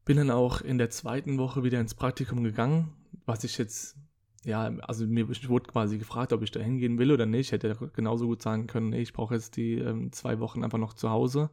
bin 0.03 0.17
dann 0.17 0.31
auch 0.31 0.59
in 0.59 0.77
der 0.77 0.89
zweiten 0.89 1.37
Woche 1.37 1.63
wieder 1.63 1.79
ins 1.79 1.95
Praktikum 1.95 2.43
gegangen, 2.43 2.93
was 3.25 3.45
ich 3.45 3.57
jetzt 3.57 3.95
ja, 4.45 4.71
also 4.81 5.07
mir 5.07 5.27
wurde 5.29 5.67
quasi 5.67 5.97
gefragt, 5.97 6.33
ob 6.33 6.41
ich 6.41 6.51
da 6.51 6.59
hingehen 6.59 6.97
will 6.97 7.11
oder 7.11 7.25
nicht. 7.25 7.47
Ich 7.47 7.51
hätte 7.51 7.91
genauso 7.93 8.27
gut 8.27 8.41
sagen 8.41 8.67
können, 8.67 8.89
nee, 8.89 9.01
ich 9.01 9.13
brauche 9.13 9.33
jetzt 9.33 9.55
die 9.55 9.75
ähm, 9.75 10.11
zwei 10.11 10.39
Wochen 10.39 10.63
einfach 10.63 10.77
noch 10.77 10.93
zu 10.93 11.09
Hause. 11.09 11.49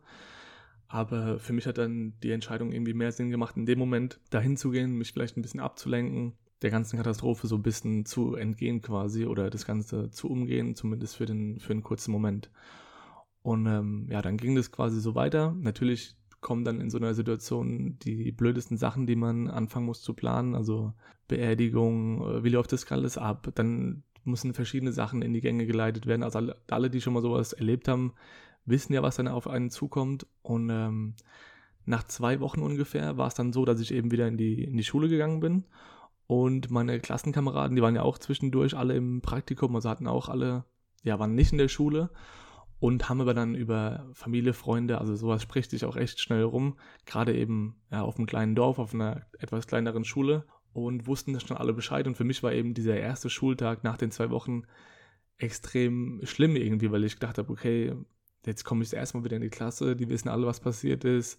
Aber 0.88 1.38
für 1.38 1.52
mich 1.52 1.66
hat 1.66 1.78
dann 1.78 2.14
die 2.22 2.32
Entscheidung 2.32 2.72
irgendwie 2.72 2.94
mehr 2.94 3.12
Sinn 3.12 3.30
gemacht, 3.30 3.56
in 3.56 3.64
dem 3.64 3.78
Moment 3.78 4.18
dahin 4.30 4.56
zu 4.56 4.70
gehen, 4.70 4.98
mich 4.98 5.12
vielleicht 5.12 5.36
ein 5.36 5.42
bisschen 5.42 5.60
abzulenken, 5.60 6.32
der 6.62 6.70
ganzen 6.70 6.96
Katastrophe 6.96 7.46
so 7.46 7.54
ein 7.54 7.62
bisschen 7.62 8.04
zu 8.04 8.34
entgehen 8.34 8.82
quasi 8.82 9.24
oder 9.24 9.50
das 9.50 9.66
Ganze 9.66 10.10
zu 10.10 10.28
umgehen, 10.28 10.74
zumindest 10.74 11.16
für 11.16 11.26
den, 11.26 11.60
für 11.60 11.72
einen 11.72 11.84
kurzen 11.84 12.10
Moment. 12.10 12.50
Und 13.42 13.66
ähm, 13.66 14.08
ja, 14.10 14.20
dann 14.20 14.36
ging 14.36 14.56
das 14.56 14.72
quasi 14.72 15.00
so 15.00 15.14
weiter. 15.14 15.54
Natürlich 15.60 16.16
kommen 16.40 16.64
dann 16.64 16.80
in 16.80 16.90
so 16.90 16.98
einer 16.98 17.14
Situation 17.14 17.98
die 18.00 18.32
blödesten 18.32 18.76
Sachen, 18.76 19.06
die 19.06 19.16
man 19.16 19.48
anfangen 19.48 19.86
muss 19.86 20.02
zu 20.02 20.12
planen. 20.12 20.56
Also 20.56 20.92
Beerdigung, 21.30 22.20
äh, 22.22 22.44
wie 22.44 22.50
läuft 22.50 22.72
das 22.72 22.90
alles 22.90 23.16
ab? 23.16 23.48
Dann 23.54 24.02
müssen 24.24 24.52
verschiedene 24.52 24.92
Sachen 24.92 25.22
in 25.22 25.32
die 25.32 25.40
Gänge 25.40 25.66
geleitet 25.66 26.06
werden. 26.06 26.22
Also 26.22 26.38
alle, 26.38 26.56
alle 26.68 26.90
die 26.90 27.00
schon 27.00 27.14
mal 27.14 27.22
sowas 27.22 27.52
erlebt 27.52 27.88
haben, 27.88 28.12
wissen 28.66 28.92
ja, 28.92 29.02
was 29.02 29.16
dann 29.16 29.28
auf 29.28 29.46
einen 29.46 29.70
zukommt. 29.70 30.26
Und 30.42 30.68
ähm, 30.70 31.14
nach 31.86 32.04
zwei 32.04 32.40
Wochen 32.40 32.60
ungefähr 32.60 33.16
war 33.16 33.28
es 33.28 33.34
dann 33.34 33.52
so, 33.52 33.64
dass 33.64 33.80
ich 33.80 33.94
eben 33.94 34.10
wieder 34.10 34.28
in 34.28 34.36
die, 34.36 34.64
in 34.64 34.76
die 34.76 34.84
Schule 34.84 35.08
gegangen 35.08 35.40
bin. 35.40 35.64
Und 36.26 36.70
meine 36.70 37.00
Klassenkameraden, 37.00 37.74
die 37.74 37.82
waren 37.82 37.96
ja 37.96 38.02
auch 38.02 38.18
zwischendurch 38.18 38.76
alle 38.76 38.94
im 38.94 39.20
Praktikum, 39.20 39.74
also 39.74 39.88
hatten 39.88 40.06
auch 40.06 40.28
alle, 40.28 40.64
ja, 41.02 41.18
waren 41.18 41.34
nicht 41.34 41.52
in 41.52 41.58
der 41.58 41.68
Schule 41.68 42.10
und 42.78 43.08
haben 43.08 43.20
aber 43.20 43.34
dann 43.34 43.54
über 43.54 44.06
Familie, 44.14 44.52
Freunde, 44.52 45.00
also 45.00 45.16
sowas 45.16 45.42
spricht 45.42 45.70
sich 45.70 45.84
auch 45.84 45.96
echt 45.96 46.20
schnell 46.20 46.44
rum, 46.44 46.78
gerade 47.04 47.36
eben 47.36 47.80
ja, 47.90 48.02
auf 48.02 48.16
einem 48.16 48.26
kleinen 48.26 48.54
Dorf, 48.54 48.78
auf 48.78 48.94
einer 48.94 49.26
etwas 49.40 49.66
kleineren 49.66 50.04
Schule 50.04 50.44
und 50.72 51.06
wussten 51.06 51.38
schon 51.40 51.56
alle 51.56 51.72
Bescheid. 51.72 52.06
Und 52.06 52.16
für 52.16 52.24
mich 52.24 52.42
war 52.42 52.52
eben 52.52 52.74
dieser 52.74 52.96
erste 52.96 53.30
Schultag 53.30 53.84
nach 53.84 53.96
den 53.96 54.10
zwei 54.10 54.30
Wochen 54.30 54.62
extrem 55.38 56.20
schlimm 56.24 56.56
irgendwie, 56.56 56.90
weil 56.90 57.04
ich 57.04 57.14
gedacht 57.14 57.38
habe, 57.38 57.50
okay, 57.50 57.94
jetzt 58.46 58.64
komme 58.64 58.82
ich 58.82 58.90
das 58.90 58.98
erste 58.98 59.18
Mal 59.18 59.24
wieder 59.24 59.36
in 59.36 59.42
die 59.42 59.48
Klasse, 59.48 59.96
die 59.96 60.08
wissen 60.08 60.28
alle, 60.28 60.46
was 60.46 60.60
passiert 60.60 61.04
ist. 61.04 61.38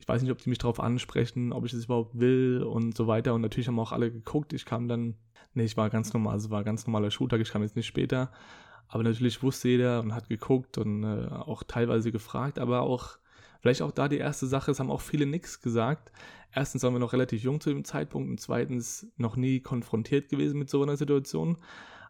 Ich 0.00 0.06
weiß 0.06 0.22
nicht, 0.22 0.30
ob 0.30 0.38
die 0.38 0.48
mich 0.48 0.58
darauf 0.58 0.80
ansprechen, 0.80 1.52
ob 1.52 1.64
ich 1.64 1.72
das 1.72 1.84
überhaupt 1.84 2.18
will 2.18 2.62
und 2.62 2.96
so 2.96 3.06
weiter. 3.06 3.34
Und 3.34 3.40
natürlich 3.40 3.66
haben 3.66 3.80
auch 3.80 3.92
alle 3.92 4.12
geguckt. 4.12 4.52
Ich 4.52 4.64
kam 4.64 4.86
dann, 4.86 5.16
nee, 5.54 5.64
ich 5.64 5.76
war 5.76 5.90
ganz 5.90 6.12
normal, 6.12 6.34
also 6.34 6.50
war 6.50 6.62
ganz 6.62 6.86
normaler 6.86 7.10
Schultag, 7.10 7.40
ich 7.40 7.50
kam 7.50 7.62
jetzt 7.62 7.74
nicht 7.74 7.86
später. 7.86 8.30
Aber 8.86 9.02
natürlich 9.02 9.42
wusste 9.42 9.68
jeder 9.68 10.00
und 10.00 10.14
hat 10.14 10.28
geguckt 10.28 10.78
und 10.78 11.04
äh, 11.04 11.26
auch 11.26 11.62
teilweise 11.62 12.12
gefragt, 12.12 12.58
aber 12.58 12.82
auch, 12.82 13.18
vielleicht 13.60 13.82
auch 13.82 13.92
da 13.92 14.08
die 14.08 14.18
erste 14.18 14.46
Sache, 14.46 14.70
es 14.70 14.80
haben 14.80 14.90
auch 14.90 15.00
viele 15.00 15.26
nichts 15.26 15.60
gesagt. 15.60 16.12
Erstens 16.52 16.82
waren 16.82 16.94
wir 16.94 17.00
noch 17.00 17.12
relativ 17.12 17.42
jung 17.42 17.60
zu 17.60 17.70
dem 17.70 17.84
Zeitpunkt 17.84 18.30
und 18.30 18.40
zweitens 18.40 19.06
noch 19.16 19.36
nie 19.36 19.60
konfrontiert 19.60 20.28
gewesen 20.28 20.58
mit 20.58 20.70
so 20.70 20.82
einer 20.82 20.96
Situation. 20.96 21.58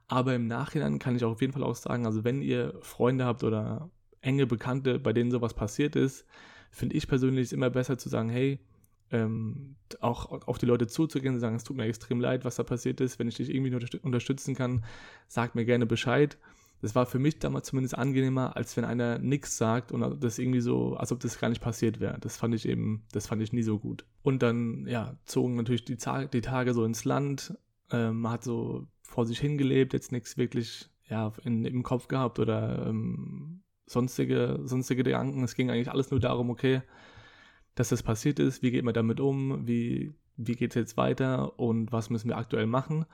Aber 0.07 0.35
im 0.35 0.47
Nachhinein 0.47 0.99
kann 0.99 1.17
ich 1.17 1.25
auch 1.25 1.33
auf 1.33 1.41
jeden 1.41 1.53
Fall 1.53 1.65
auch 1.65 1.75
sagen, 1.75 2.07
also 2.07 2.25
wenn 2.25 2.41
ihr 2.41 2.79
Freunde 2.81 3.25
habt 3.25 3.45
oder 3.45 3.91
enge 4.21 4.47
Bekannte, 4.47 4.99
bei 4.99 5.13
denen 5.13 5.31
sowas 5.31 5.55
passiert 5.55 5.97
ist, 5.97 6.25
finde 6.71 6.97
ich 6.97 7.09
persönlich 7.09 7.47
es 7.47 7.53
immer 7.53 7.71
besser 7.71 7.99
zu 7.99 8.09
sagen, 8.09 8.31
hey, 8.31 8.59
ähm, 9.11 9.77
auch 10.01 10.47
auf 10.47 10.59
die 10.59 10.67
Leute 10.67 10.87
zuzugehen 10.87 11.35
und 11.35 11.41
sagen, 11.41 11.57
es 11.57 11.65
tut 11.65 11.77
mir 11.77 11.85
extrem 11.85 12.21
leid, 12.21 12.45
was 12.45 12.57
da 12.57 12.63
passiert 12.63 13.01
ist. 13.01 13.19
Wenn 13.19 13.29
ich 13.29 13.37
dich 13.37 13.53
irgendwie 13.53 13.75
unterstützen 14.03 14.55
kann, 14.55 14.85
sag 15.29 15.55
mir 15.55 15.65
gerne 15.65 15.87
Bescheid. 15.87 16.39
Das 16.81 16.95
war 16.95 17.07
für 17.07 17.19
mich 17.19 17.39
damals 17.41 17.69
zumindest 17.69 17.99
angenehmer, 17.99 18.57
als 18.57 18.77
wenn 18.77 18.85
einer 18.85 19.19
nichts 19.19 19.57
sagt 19.57 19.91
und 19.91 20.23
das 20.23 20.39
irgendwie 20.39 20.61
so, 20.61 20.97
als 20.97 21.11
ob 21.11 21.19
das 21.21 21.39
gar 21.39 21.49
nicht 21.49 21.61
passiert 21.61 21.99
wäre. 21.99 22.19
Das 22.21 22.37
fand 22.37 22.55
ich 22.55 22.69
eben, 22.69 23.05
das 23.13 23.27
fand 23.27 23.43
ich 23.43 23.53
nie 23.53 23.63
so 23.63 23.79
gut. 23.79 24.05
Und 24.23 24.43
dann, 24.43 24.87
ja, 24.87 25.17
zogen 25.25 25.57
natürlich 25.57 25.85
die, 25.85 25.97
die 25.97 26.41
Tage 26.41 26.75
so 26.75 26.85
ins 26.85 27.05
Land. 27.05 27.59
Ähm, 27.91 28.21
man 28.21 28.33
hat 28.33 28.45
so 28.45 28.87
vor 29.03 29.27
sich 29.27 29.41
hingelebt, 29.41 29.93
jetzt 29.93 30.13
nichts 30.13 30.37
wirklich 30.37 30.89
ja, 31.09 31.33
in, 31.43 31.65
im 31.65 31.83
Kopf 31.83 32.07
gehabt 32.07 32.39
oder 32.39 32.87
ähm, 32.87 33.63
sonstige, 33.87 34.61
sonstige 34.63 35.03
Gedanken. 35.03 35.43
Es 35.43 35.55
ging 35.55 35.71
eigentlich 35.71 35.91
alles 35.91 36.11
nur 36.11 36.21
darum, 36.21 36.51
okay, 36.51 36.83
dass 37.75 37.89
das 37.89 38.03
passiert 38.03 38.39
ist, 38.39 38.63
wie 38.63 38.71
geht 38.71 38.85
man 38.85 38.95
damit 38.95 39.21
um, 39.21 39.67
wie, 39.67 40.13
wie 40.37 40.55
geht 40.55 40.73
es 40.73 40.77
jetzt 40.77 40.97
weiter 40.97 41.59
und 41.59 41.93
was 41.93 42.11
müssen 42.11 42.29
wir 42.29 42.37
aktuell 42.37 42.67
machen. 42.67 43.07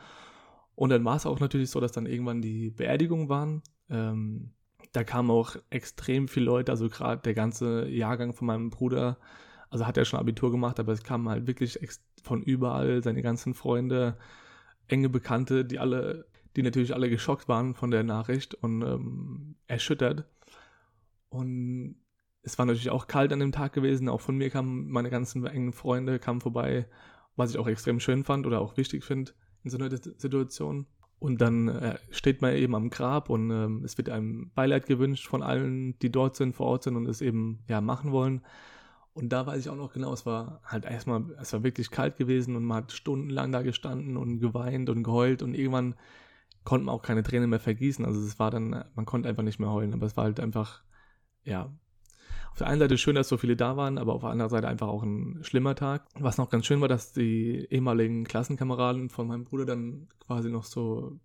Und 0.74 0.90
dann 0.90 1.04
war 1.04 1.16
es 1.16 1.26
auch 1.26 1.40
natürlich 1.40 1.70
so, 1.70 1.80
dass 1.80 1.92
dann 1.92 2.06
irgendwann 2.06 2.42
die 2.42 2.70
Beerdigungen 2.70 3.28
waren. 3.28 3.62
Ähm, 3.88 4.52
da 4.92 5.04
kamen 5.04 5.30
auch 5.30 5.56
extrem 5.70 6.28
viele 6.28 6.46
Leute, 6.46 6.72
also 6.72 6.88
gerade 6.88 7.22
der 7.22 7.34
ganze 7.34 7.88
Jahrgang 7.88 8.32
von 8.32 8.46
meinem 8.46 8.70
Bruder, 8.70 9.18
also 9.70 9.86
hat 9.86 9.96
er 9.96 10.04
schon 10.04 10.20
Abitur 10.20 10.50
gemacht, 10.50 10.78
aber 10.78 10.92
es 10.92 11.02
kamen 11.02 11.28
halt 11.28 11.46
wirklich 11.46 11.78
von 12.22 12.42
überall 12.42 13.02
seine 13.02 13.22
ganzen 13.22 13.54
Freunde, 13.54 14.16
enge 14.86 15.08
Bekannte, 15.08 15.64
die 15.64 15.78
alle, 15.78 16.26
die 16.56 16.62
natürlich 16.62 16.94
alle 16.94 17.10
geschockt 17.10 17.48
waren 17.48 17.74
von 17.74 17.90
der 17.90 18.04
Nachricht 18.04 18.54
und 18.54 18.82
ähm, 18.82 19.56
erschüttert. 19.66 20.26
Und 21.28 21.96
es 22.42 22.58
war 22.58 22.66
natürlich 22.66 22.90
auch 22.90 23.06
kalt 23.08 23.32
an 23.32 23.40
dem 23.40 23.52
Tag 23.52 23.72
gewesen. 23.72 24.08
Auch 24.08 24.20
von 24.20 24.36
mir 24.36 24.50
kamen 24.50 24.90
meine 24.90 25.10
ganzen 25.10 25.44
engen 25.46 25.72
Freunde 25.72 26.18
kamen 26.18 26.40
vorbei, 26.40 26.86
was 27.36 27.50
ich 27.50 27.58
auch 27.58 27.66
extrem 27.66 27.98
schön 27.98 28.22
fand 28.22 28.46
oder 28.46 28.60
auch 28.60 28.76
wichtig 28.76 29.02
finde 29.02 29.32
in 29.64 29.70
so 29.70 29.78
einer 29.78 29.90
Situation. 29.90 30.86
Und 31.18 31.40
dann 31.40 31.68
äh, 31.68 31.98
steht 32.10 32.42
man 32.42 32.54
eben 32.54 32.74
am 32.74 32.90
Grab 32.90 33.30
und 33.30 33.50
ähm, 33.50 33.82
es 33.84 33.96
wird 33.96 34.10
einem 34.10 34.50
Beileid 34.54 34.86
gewünscht 34.86 35.26
von 35.26 35.42
allen, 35.42 35.98
die 36.00 36.12
dort 36.12 36.36
sind, 36.36 36.54
vor 36.54 36.66
Ort 36.66 36.82
sind 36.82 36.96
und 36.96 37.06
es 37.06 37.22
eben 37.22 37.60
ja 37.66 37.80
machen 37.80 38.12
wollen. 38.12 38.42
Und 39.14 39.30
da 39.32 39.46
weiß 39.46 39.60
ich 39.60 39.70
auch 39.70 39.76
noch 39.76 39.92
genau, 39.92 40.12
es 40.12 40.26
war 40.26 40.60
halt 40.64 40.84
erstmal, 40.84 41.24
es 41.40 41.52
war 41.52 41.62
wirklich 41.62 41.90
kalt 41.90 42.16
gewesen 42.16 42.56
und 42.56 42.64
man 42.64 42.78
hat 42.78 42.92
stundenlang 42.92 43.52
da 43.52 43.62
gestanden 43.62 44.16
und 44.16 44.40
geweint 44.40 44.90
und 44.90 45.02
geheult 45.04 45.42
und 45.42 45.54
irgendwann 45.54 45.94
konnte 46.64 46.86
man 46.86 46.94
auch 46.94 47.02
keine 47.02 47.22
Tränen 47.22 47.48
mehr 47.48 47.60
vergießen. 47.60 48.04
Also 48.04 48.20
es 48.20 48.38
war 48.38 48.50
dann, 48.50 48.84
man 48.94 49.06
konnte 49.06 49.28
einfach 49.28 49.44
nicht 49.44 49.60
mehr 49.60 49.70
heulen, 49.70 49.94
aber 49.94 50.06
es 50.06 50.16
war 50.16 50.24
halt 50.24 50.40
einfach, 50.40 50.82
ja, 51.44 51.72
auf 52.54 52.58
der 52.58 52.68
einen 52.68 52.78
Seite 52.78 52.96
schön, 52.98 53.16
dass 53.16 53.28
so 53.28 53.36
viele 53.36 53.56
da 53.56 53.76
waren, 53.76 53.98
aber 53.98 54.14
auf 54.14 54.20
der 54.20 54.30
anderen 54.30 54.48
Seite 54.48 54.68
einfach 54.68 54.86
auch 54.86 55.02
ein 55.02 55.40
schlimmer 55.42 55.74
Tag. 55.74 56.06
Was 56.20 56.38
noch 56.38 56.50
ganz 56.50 56.66
schön 56.66 56.80
war, 56.80 56.86
dass 56.86 57.12
die 57.12 57.66
ehemaligen 57.68 58.22
Klassenkameraden 58.22 59.10
von 59.10 59.26
meinem 59.26 59.42
Bruder 59.42 59.66
dann 59.66 60.06
quasi 60.24 60.52
noch 60.52 60.62
so 60.62 61.18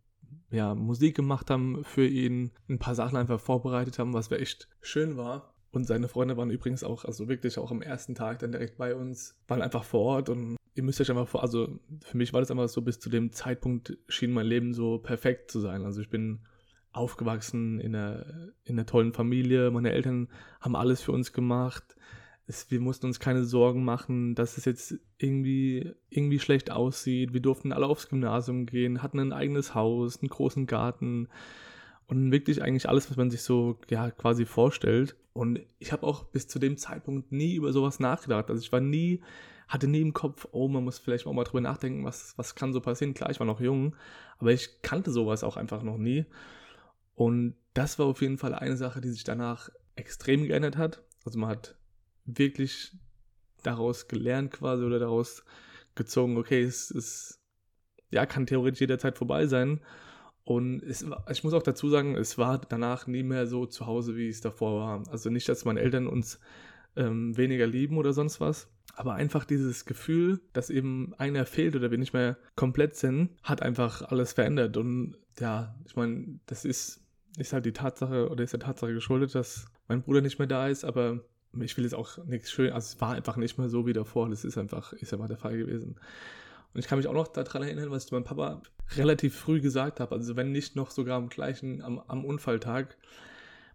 ja, 0.49 0.73
Musik 0.73 1.15
gemacht 1.15 1.51
haben 1.51 1.83
für 1.83 2.07
ihn, 2.07 2.49
ein 2.67 2.79
paar 2.79 2.95
Sachen 2.95 3.15
einfach 3.15 3.39
vorbereitet 3.39 3.99
haben, 3.99 4.11
was 4.11 4.31
echt 4.31 4.69
schön 4.81 5.17
war. 5.17 5.53
Und 5.69 5.85
seine 5.85 6.07
Freunde 6.07 6.35
waren 6.35 6.49
übrigens 6.49 6.83
auch, 6.83 7.05
also 7.05 7.29
wirklich 7.29 7.59
auch 7.59 7.69
am 7.69 7.83
ersten 7.83 8.15
Tag 8.15 8.39
dann 8.39 8.51
direkt 8.51 8.79
bei 8.79 8.95
uns, 8.95 9.35
waren 9.47 9.61
einfach 9.61 9.83
vor 9.83 10.01
Ort 10.01 10.29
und 10.29 10.57
ihr 10.73 10.81
müsst 10.81 10.99
euch 10.99 11.11
einfach 11.11 11.27
vor, 11.27 11.43
also 11.43 11.79
für 12.01 12.17
mich 12.17 12.33
war 12.33 12.39
das 12.39 12.49
einfach 12.49 12.69
so, 12.69 12.81
bis 12.81 12.99
zu 12.99 13.07
dem 13.07 13.31
Zeitpunkt 13.33 13.99
schien 14.07 14.31
mein 14.31 14.47
Leben 14.47 14.73
so 14.73 14.97
perfekt 14.97 15.51
zu 15.51 15.59
sein. 15.59 15.85
Also 15.85 16.01
ich 16.01 16.09
bin 16.09 16.39
aufgewachsen 16.91 17.79
in 17.79 17.95
einer, 17.95 18.25
in 18.63 18.75
einer 18.75 18.85
tollen 18.85 19.13
Familie. 19.13 19.71
Meine 19.71 19.91
Eltern 19.91 20.27
haben 20.59 20.75
alles 20.75 21.01
für 21.01 21.11
uns 21.11 21.33
gemacht. 21.33 21.95
Es, 22.47 22.71
wir 22.71 22.79
mussten 22.79 23.05
uns 23.05 23.19
keine 23.19 23.45
Sorgen 23.45 23.83
machen, 23.83 24.33
dass 24.33 24.57
es 24.57 24.65
jetzt 24.65 24.95
irgendwie, 25.17 25.93
irgendwie 26.09 26.39
schlecht 26.39 26.71
aussieht. 26.71 27.33
Wir 27.33 27.41
durften 27.41 27.71
alle 27.71 27.85
aufs 27.85 28.09
Gymnasium 28.09 28.65
gehen, 28.65 29.03
hatten 29.03 29.19
ein 29.19 29.33
eigenes 29.33 29.75
Haus, 29.75 30.21
einen 30.21 30.29
großen 30.29 30.65
Garten 30.65 31.27
und 32.07 32.31
wirklich 32.31 32.63
eigentlich 32.63 32.89
alles, 32.89 33.09
was 33.09 33.17
man 33.17 33.29
sich 33.29 33.43
so 33.43 33.77
ja 33.89 34.09
quasi 34.09 34.47
vorstellt. 34.47 35.15
Und 35.33 35.61
ich 35.77 35.91
habe 35.91 36.07
auch 36.07 36.23
bis 36.23 36.47
zu 36.47 36.57
dem 36.57 36.75
Zeitpunkt 36.75 37.31
nie 37.31 37.53
über 37.53 37.71
sowas 37.71 37.99
nachgedacht. 37.99 38.49
Also 38.49 38.63
ich 38.63 38.71
war 38.71 38.79
nie, 38.81 39.21
hatte 39.67 39.87
nie 39.87 40.01
im 40.01 40.13
Kopf, 40.13 40.47
oh, 40.51 40.67
man 40.67 40.83
muss 40.83 40.97
vielleicht 40.97 41.27
auch 41.27 41.33
mal 41.33 41.43
drüber 41.43 41.61
nachdenken, 41.61 42.03
was, 42.03 42.35
was 42.35 42.55
kann 42.55 42.73
so 42.73 42.81
passieren. 42.81 43.13
Klar, 43.13 43.29
ich 43.29 43.39
war 43.39 43.45
noch 43.45 43.61
jung, 43.61 43.95
aber 44.39 44.51
ich 44.51 44.81
kannte 44.81 45.11
sowas 45.11 45.43
auch 45.43 45.55
einfach 45.55 45.83
noch 45.83 45.99
nie. 45.99 46.25
Und 47.19 47.55
das 47.73 47.99
war 47.99 48.05
auf 48.05 48.21
jeden 48.21 48.37
Fall 48.37 48.55
eine 48.55 48.77
Sache, 48.77 49.01
die 49.01 49.09
sich 49.09 49.25
danach 49.25 49.69
extrem 49.97 50.45
geändert 50.45 50.77
hat. 50.77 51.03
Also 51.25 51.37
man 51.37 51.49
hat 51.49 51.75
wirklich 52.23 52.93
daraus 53.61 54.07
gelernt 54.07 54.51
quasi 54.51 54.85
oder 54.85 54.99
daraus 54.99 55.43
gezogen, 55.95 56.37
okay, 56.37 56.63
es 56.63 56.91
ist, 56.91 57.41
ja, 58.09 58.25
kann 58.25 58.45
theoretisch 58.45 58.79
jederzeit 58.79 59.17
vorbei 59.17 59.47
sein. 59.47 59.81
Und 60.45 60.81
es, 60.81 61.05
ich 61.29 61.43
muss 61.43 61.53
auch 61.53 61.61
dazu 61.61 61.89
sagen, 61.89 62.15
es 62.15 62.37
war 62.37 62.57
danach 62.57 63.05
nie 63.05 63.23
mehr 63.23 63.47
so 63.47 63.65
zu 63.65 63.85
Hause, 63.85 64.15
wie 64.15 64.29
es 64.29 64.39
davor 64.39 64.79
war. 64.79 65.03
Also 65.11 65.29
nicht, 65.29 65.49
dass 65.49 65.65
meine 65.65 65.81
Eltern 65.81 66.07
uns 66.07 66.39
ähm, 66.95 67.35
weniger 67.35 67.67
lieben 67.67 67.97
oder 67.97 68.13
sonst 68.13 68.39
was, 68.39 68.69
aber 68.93 69.15
einfach 69.15 69.43
dieses 69.43 69.83
Gefühl, 69.83 70.39
dass 70.53 70.69
eben 70.69 71.13
einer 71.17 71.45
fehlt 71.45 71.75
oder 71.75 71.91
wir 71.91 71.97
nicht 71.97 72.13
mehr 72.13 72.37
komplett 72.55 72.95
sind, 72.95 73.31
hat 73.43 73.61
einfach 73.61 74.03
alles 74.03 74.31
verändert. 74.31 74.77
Und 74.77 75.17
ja, 75.37 75.75
ich 75.85 75.97
meine, 75.97 76.39
das 76.45 76.63
ist 76.63 77.01
ist 77.37 77.53
halt 77.53 77.65
die 77.65 77.73
Tatsache 77.73 78.29
oder 78.29 78.43
ist 78.43 78.53
der 78.53 78.59
Tatsache 78.59 78.93
geschuldet, 78.93 79.35
dass 79.35 79.65
mein 79.87 80.01
Bruder 80.01 80.21
nicht 80.21 80.39
mehr 80.39 80.47
da 80.47 80.67
ist, 80.67 80.83
aber 80.83 81.21
ich 81.59 81.75
will 81.77 81.83
jetzt 81.83 81.95
auch 81.95 82.17
nichts 82.25 82.51
schön, 82.51 82.71
also 82.71 82.85
es 82.85 83.01
war 83.01 83.13
einfach 83.13 83.37
nicht 83.37 83.57
mehr 83.57 83.69
so 83.69 83.85
wie 83.85 83.93
davor, 83.93 84.29
das 84.29 84.45
ist 84.45 84.57
einfach, 84.57 84.93
ist 84.93 85.13
einfach 85.13 85.27
der 85.27 85.37
Fall 85.37 85.57
gewesen. 85.57 85.95
Und 86.73 86.79
ich 86.79 86.87
kann 86.87 86.99
mich 86.99 87.07
auch 87.07 87.13
noch 87.13 87.27
daran 87.27 87.63
erinnern, 87.63 87.89
was 87.89 88.05
ich 88.05 88.11
meinem 88.11 88.23
Papa 88.23 88.61
relativ 88.95 89.35
früh 89.35 89.59
gesagt 89.59 89.99
habe, 89.99 90.15
also 90.15 90.35
wenn 90.35 90.51
nicht 90.51 90.75
noch 90.75 90.91
sogar 90.91 91.17
am 91.17 91.29
gleichen, 91.29 91.81
am, 91.81 91.99
am 91.99 92.25
Unfalltag. 92.25 92.97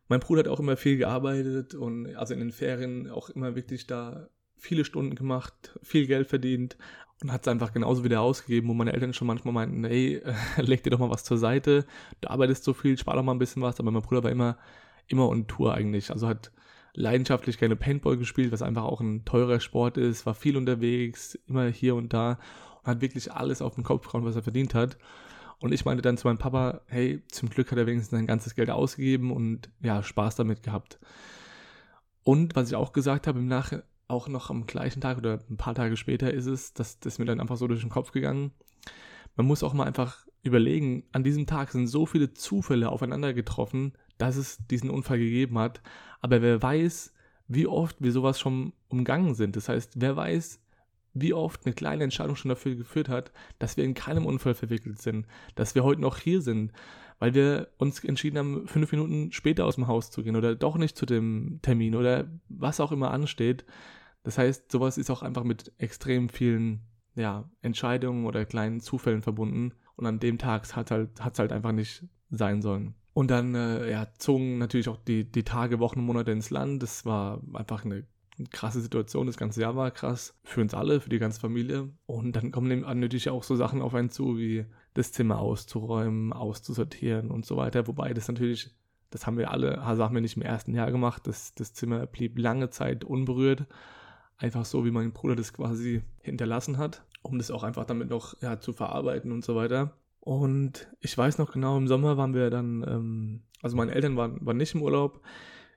Mein 0.08 0.20
Bruder 0.20 0.40
hat 0.40 0.48
auch 0.48 0.60
immer 0.60 0.76
viel 0.76 0.98
gearbeitet 0.98 1.74
und 1.74 2.14
also 2.14 2.34
in 2.34 2.40
den 2.40 2.52
Ferien 2.52 3.10
auch 3.10 3.30
immer 3.30 3.56
wirklich 3.56 3.86
da 3.86 4.28
viele 4.56 4.84
Stunden 4.84 5.14
gemacht, 5.14 5.78
viel 5.82 6.06
Geld 6.06 6.28
verdient 6.28 6.76
und 7.24 7.32
hat 7.32 7.40
es 7.40 7.48
einfach 7.48 7.72
genauso 7.72 8.04
wieder 8.04 8.20
ausgegeben, 8.20 8.68
wo 8.68 8.74
meine 8.74 8.92
Eltern 8.92 9.14
schon 9.14 9.26
manchmal 9.26 9.54
meinten, 9.54 9.84
ey, 9.84 10.20
leg 10.58 10.82
dir 10.82 10.90
doch 10.90 10.98
mal 10.98 11.08
was 11.08 11.24
zur 11.24 11.38
Seite, 11.38 11.86
du 12.20 12.28
arbeitest 12.28 12.64
so 12.64 12.74
viel, 12.74 12.98
spar 12.98 13.16
doch 13.16 13.22
mal 13.22 13.32
ein 13.32 13.38
bisschen 13.38 13.62
was, 13.62 13.80
aber 13.80 13.90
mein 13.90 14.02
Bruder 14.02 14.22
war 14.22 14.30
immer, 14.30 14.58
immer 15.06 15.30
on 15.30 15.46
Tour 15.46 15.72
eigentlich, 15.72 16.10
also 16.10 16.28
hat 16.28 16.52
leidenschaftlich 16.92 17.56
gerne 17.56 17.76
Paintball 17.76 18.18
gespielt, 18.18 18.52
was 18.52 18.60
einfach 18.60 18.84
auch 18.84 19.00
ein 19.00 19.24
teurer 19.24 19.58
Sport 19.58 19.96
ist, 19.96 20.26
war 20.26 20.34
viel 20.34 20.58
unterwegs, 20.58 21.38
immer 21.46 21.66
hier 21.68 21.94
und 21.94 22.12
da 22.12 22.38
und 22.82 22.88
hat 22.88 23.00
wirklich 23.00 23.32
alles 23.32 23.62
auf 23.62 23.74
den 23.74 23.84
Kopf 23.84 24.06
gehauen, 24.06 24.26
was 24.26 24.36
er 24.36 24.42
verdient 24.42 24.74
hat. 24.74 24.98
Und 25.60 25.72
ich 25.72 25.86
meinte 25.86 26.02
dann 26.02 26.18
zu 26.18 26.28
meinem 26.28 26.36
Papa, 26.36 26.82
hey, 26.88 27.22
zum 27.28 27.48
Glück 27.48 27.70
hat 27.70 27.78
er 27.78 27.86
wenigstens 27.86 28.10
sein 28.10 28.26
ganzes 28.26 28.54
Geld 28.54 28.68
ausgegeben 28.68 29.32
und 29.32 29.70
ja, 29.80 30.02
Spaß 30.02 30.36
damit 30.36 30.62
gehabt. 30.62 30.98
Und 32.22 32.54
was 32.54 32.68
ich 32.68 32.76
auch 32.76 32.92
gesagt 32.92 33.26
habe 33.26 33.38
im 33.38 33.46
Nachhinein, 33.48 33.84
auch 34.08 34.28
noch 34.28 34.50
am 34.50 34.66
gleichen 34.66 35.00
Tag 35.00 35.18
oder 35.18 35.40
ein 35.48 35.56
paar 35.56 35.74
Tage 35.74 35.96
später 35.96 36.32
ist 36.32 36.46
es, 36.46 36.74
dass 36.74 37.00
das 37.00 37.18
mir 37.18 37.24
dann 37.24 37.40
einfach 37.40 37.56
so 37.56 37.66
durch 37.66 37.80
den 37.80 37.90
Kopf 37.90 38.12
gegangen. 38.12 38.52
Man 39.36 39.46
muss 39.46 39.62
auch 39.62 39.72
mal 39.72 39.84
einfach 39.86 40.26
überlegen, 40.42 41.04
an 41.12 41.24
diesem 41.24 41.46
Tag 41.46 41.72
sind 41.72 41.86
so 41.86 42.06
viele 42.06 42.34
Zufälle 42.34 42.90
aufeinander 42.90 43.32
getroffen, 43.32 43.92
dass 44.18 44.36
es 44.36 44.58
diesen 44.70 44.90
Unfall 44.90 45.18
gegeben 45.18 45.58
hat. 45.58 45.80
Aber 46.20 46.42
wer 46.42 46.62
weiß, 46.62 47.12
wie 47.48 47.66
oft 47.66 47.96
wir 48.00 48.12
sowas 48.12 48.38
schon 48.38 48.72
umgangen 48.88 49.34
sind. 49.34 49.56
Das 49.56 49.68
heißt, 49.68 49.94
wer 49.96 50.16
weiß, 50.16 50.60
wie 51.14 51.34
oft 51.34 51.64
eine 51.64 51.74
kleine 51.74 52.04
Entscheidung 52.04 52.36
schon 52.36 52.48
dafür 52.48 52.74
geführt 52.74 53.08
hat, 53.08 53.32
dass 53.58 53.76
wir 53.76 53.84
in 53.84 53.94
keinem 53.94 54.26
Unfall 54.26 54.54
verwickelt 54.54 55.00
sind, 55.00 55.26
dass 55.54 55.74
wir 55.74 55.84
heute 55.84 56.00
noch 56.00 56.18
hier 56.18 56.40
sind, 56.40 56.72
weil 57.18 57.34
wir 57.34 57.68
uns 57.78 58.02
entschieden 58.02 58.38
haben, 58.38 58.66
fünf 58.66 58.90
Minuten 58.92 59.32
später 59.32 59.64
aus 59.64 59.76
dem 59.76 59.86
Haus 59.86 60.10
zu 60.10 60.22
gehen 60.22 60.36
oder 60.36 60.54
doch 60.54 60.76
nicht 60.76 60.96
zu 60.96 61.06
dem 61.06 61.60
Termin 61.62 61.94
oder 61.94 62.28
was 62.48 62.80
auch 62.80 62.92
immer 62.92 63.10
ansteht. 63.10 63.64
Das 64.22 64.38
heißt, 64.38 64.70
sowas 64.72 64.98
ist 64.98 65.10
auch 65.10 65.22
einfach 65.22 65.44
mit 65.44 65.72
extrem 65.78 66.28
vielen 66.28 66.80
ja, 67.14 67.48
Entscheidungen 67.62 68.26
oder 68.26 68.44
kleinen 68.44 68.80
Zufällen 68.80 69.22
verbunden. 69.22 69.72
Und 69.96 70.06
an 70.06 70.18
dem 70.18 70.38
Tag 70.38 70.62
hat 70.74 70.90
es 70.90 70.90
halt, 70.90 71.38
halt 71.38 71.52
einfach 71.52 71.72
nicht 71.72 72.04
sein 72.30 72.62
sollen. 72.62 72.94
Und 73.12 73.30
dann 73.30 73.54
äh, 73.54 73.90
ja, 73.90 74.08
zogen 74.18 74.58
natürlich 74.58 74.88
auch 74.88 74.96
die, 74.96 75.30
die 75.30 75.44
Tage, 75.44 75.78
Wochen, 75.78 76.00
Monate 76.00 76.32
ins 76.32 76.50
Land. 76.50 76.82
Das 76.82 77.04
war 77.04 77.40
einfach 77.52 77.84
eine 77.84 78.04
krasse 78.50 78.80
Situation. 78.80 79.26
Das 79.26 79.36
ganze 79.36 79.60
Jahr 79.60 79.76
war 79.76 79.90
krass 79.90 80.34
für 80.42 80.60
uns 80.60 80.74
alle, 80.74 81.00
für 81.00 81.10
die 81.10 81.18
ganze 81.18 81.40
Familie. 81.40 81.88
Und 82.06 82.36
dann 82.36 82.50
kommen 82.50 82.80
natürlich 82.80 83.30
auch 83.30 83.42
so 83.42 83.56
Sachen 83.56 83.82
auf 83.82 83.94
einen 83.94 84.10
zu, 84.10 84.38
wie 84.38 84.66
das 84.94 85.12
Zimmer 85.12 85.38
auszuräumen, 85.38 86.32
auszusortieren 86.32 87.30
und 87.30 87.46
so 87.46 87.56
weiter. 87.56 87.86
Wobei 87.86 88.14
das 88.14 88.28
natürlich, 88.28 88.74
das 89.10 89.26
haben 89.26 89.38
wir 89.38 89.50
alle, 89.50 89.72
das 89.72 89.98
haben 89.98 90.14
wir 90.14 90.20
nicht 90.20 90.36
im 90.36 90.42
ersten 90.42 90.74
Jahr 90.74 90.90
gemacht. 90.90 91.26
Das, 91.26 91.54
das 91.54 91.74
Zimmer 91.74 92.06
blieb 92.06 92.38
lange 92.38 92.70
Zeit 92.70 93.04
unberührt. 93.04 93.66
Einfach 94.36 94.64
so, 94.64 94.84
wie 94.84 94.90
mein 94.90 95.12
Bruder 95.12 95.36
das 95.36 95.52
quasi 95.52 96.02
hinterlassen 96.20 96.78
hat, 96.78 97.04
um 97.22 97.38
das 97.38 97.50
auch 97.50 97.62
einfach 97.62 97.84
damit 97.84 98.10
noch 98.10 98.40
ja, 98.42 98.58
zu 98.58 98.72
verarbeiten 98.72 99.30
und 99.30 99.44
so 99.44 99.54
weiter. 99.54 99.96
Und 100.20 100.88
ich 101.00 101.16
weiß 101.16 101.38
noch 101.38 101.52
genau, 101.52 101.76
im 101.76 101.86
Sommer 101.86 102.16
waren 102.16 102.34
wir 102.34 102.50
dann, 102.50 102.84
ähm, 102.88 103.42
also 103.62 103.76
meine 103.76 103.92
Eltern 103.92 104.16
waren, 104.16 104.44
waren 104.44 104.56
nicht 104.56 104.74
im 104.74 104.82
Urlaub. 104.82 105.20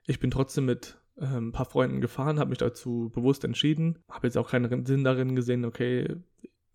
Ich 0.06 0.20
bin 0.20 0.30
trotzdem 0.30 0.64
mit 0.64 0.96
ähm, 1.20 1.48
ein 1.48 1.52
paar 1.52 1.66
Freunden 1.66 2.00
gefahren, 2.00 2.38
habe 2.38 2.50
mich 2.50 2.58
dazu 2.58 3.10
bewusst 3.14 3.44
entschieden. 3.44 3.98
Habe 4.08 4.26
jetzt 4.26 4.36
auch 4.36 4.50
keinen 4.50 4.86
Sinn 4.86 5.04
darin 5.04 5.36
gesehen, 5.36 5.64
okay, 5.64 6.16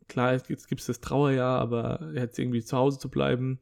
klar, 0.08 0.34
jetzt 0.34 0.68
gibt 0.68 0.82
es 0.82 0.88
das 0.88 1.02
Trauerjahr, 1.02 1.60
aber 1.60 2.12
jetzt 2.14 2.38
irgendwie 2.38 2.64
zu 2.64 2.78
Hause 2.78 3.00
zu 3.00 3.10
bleiben. 3.10 3.60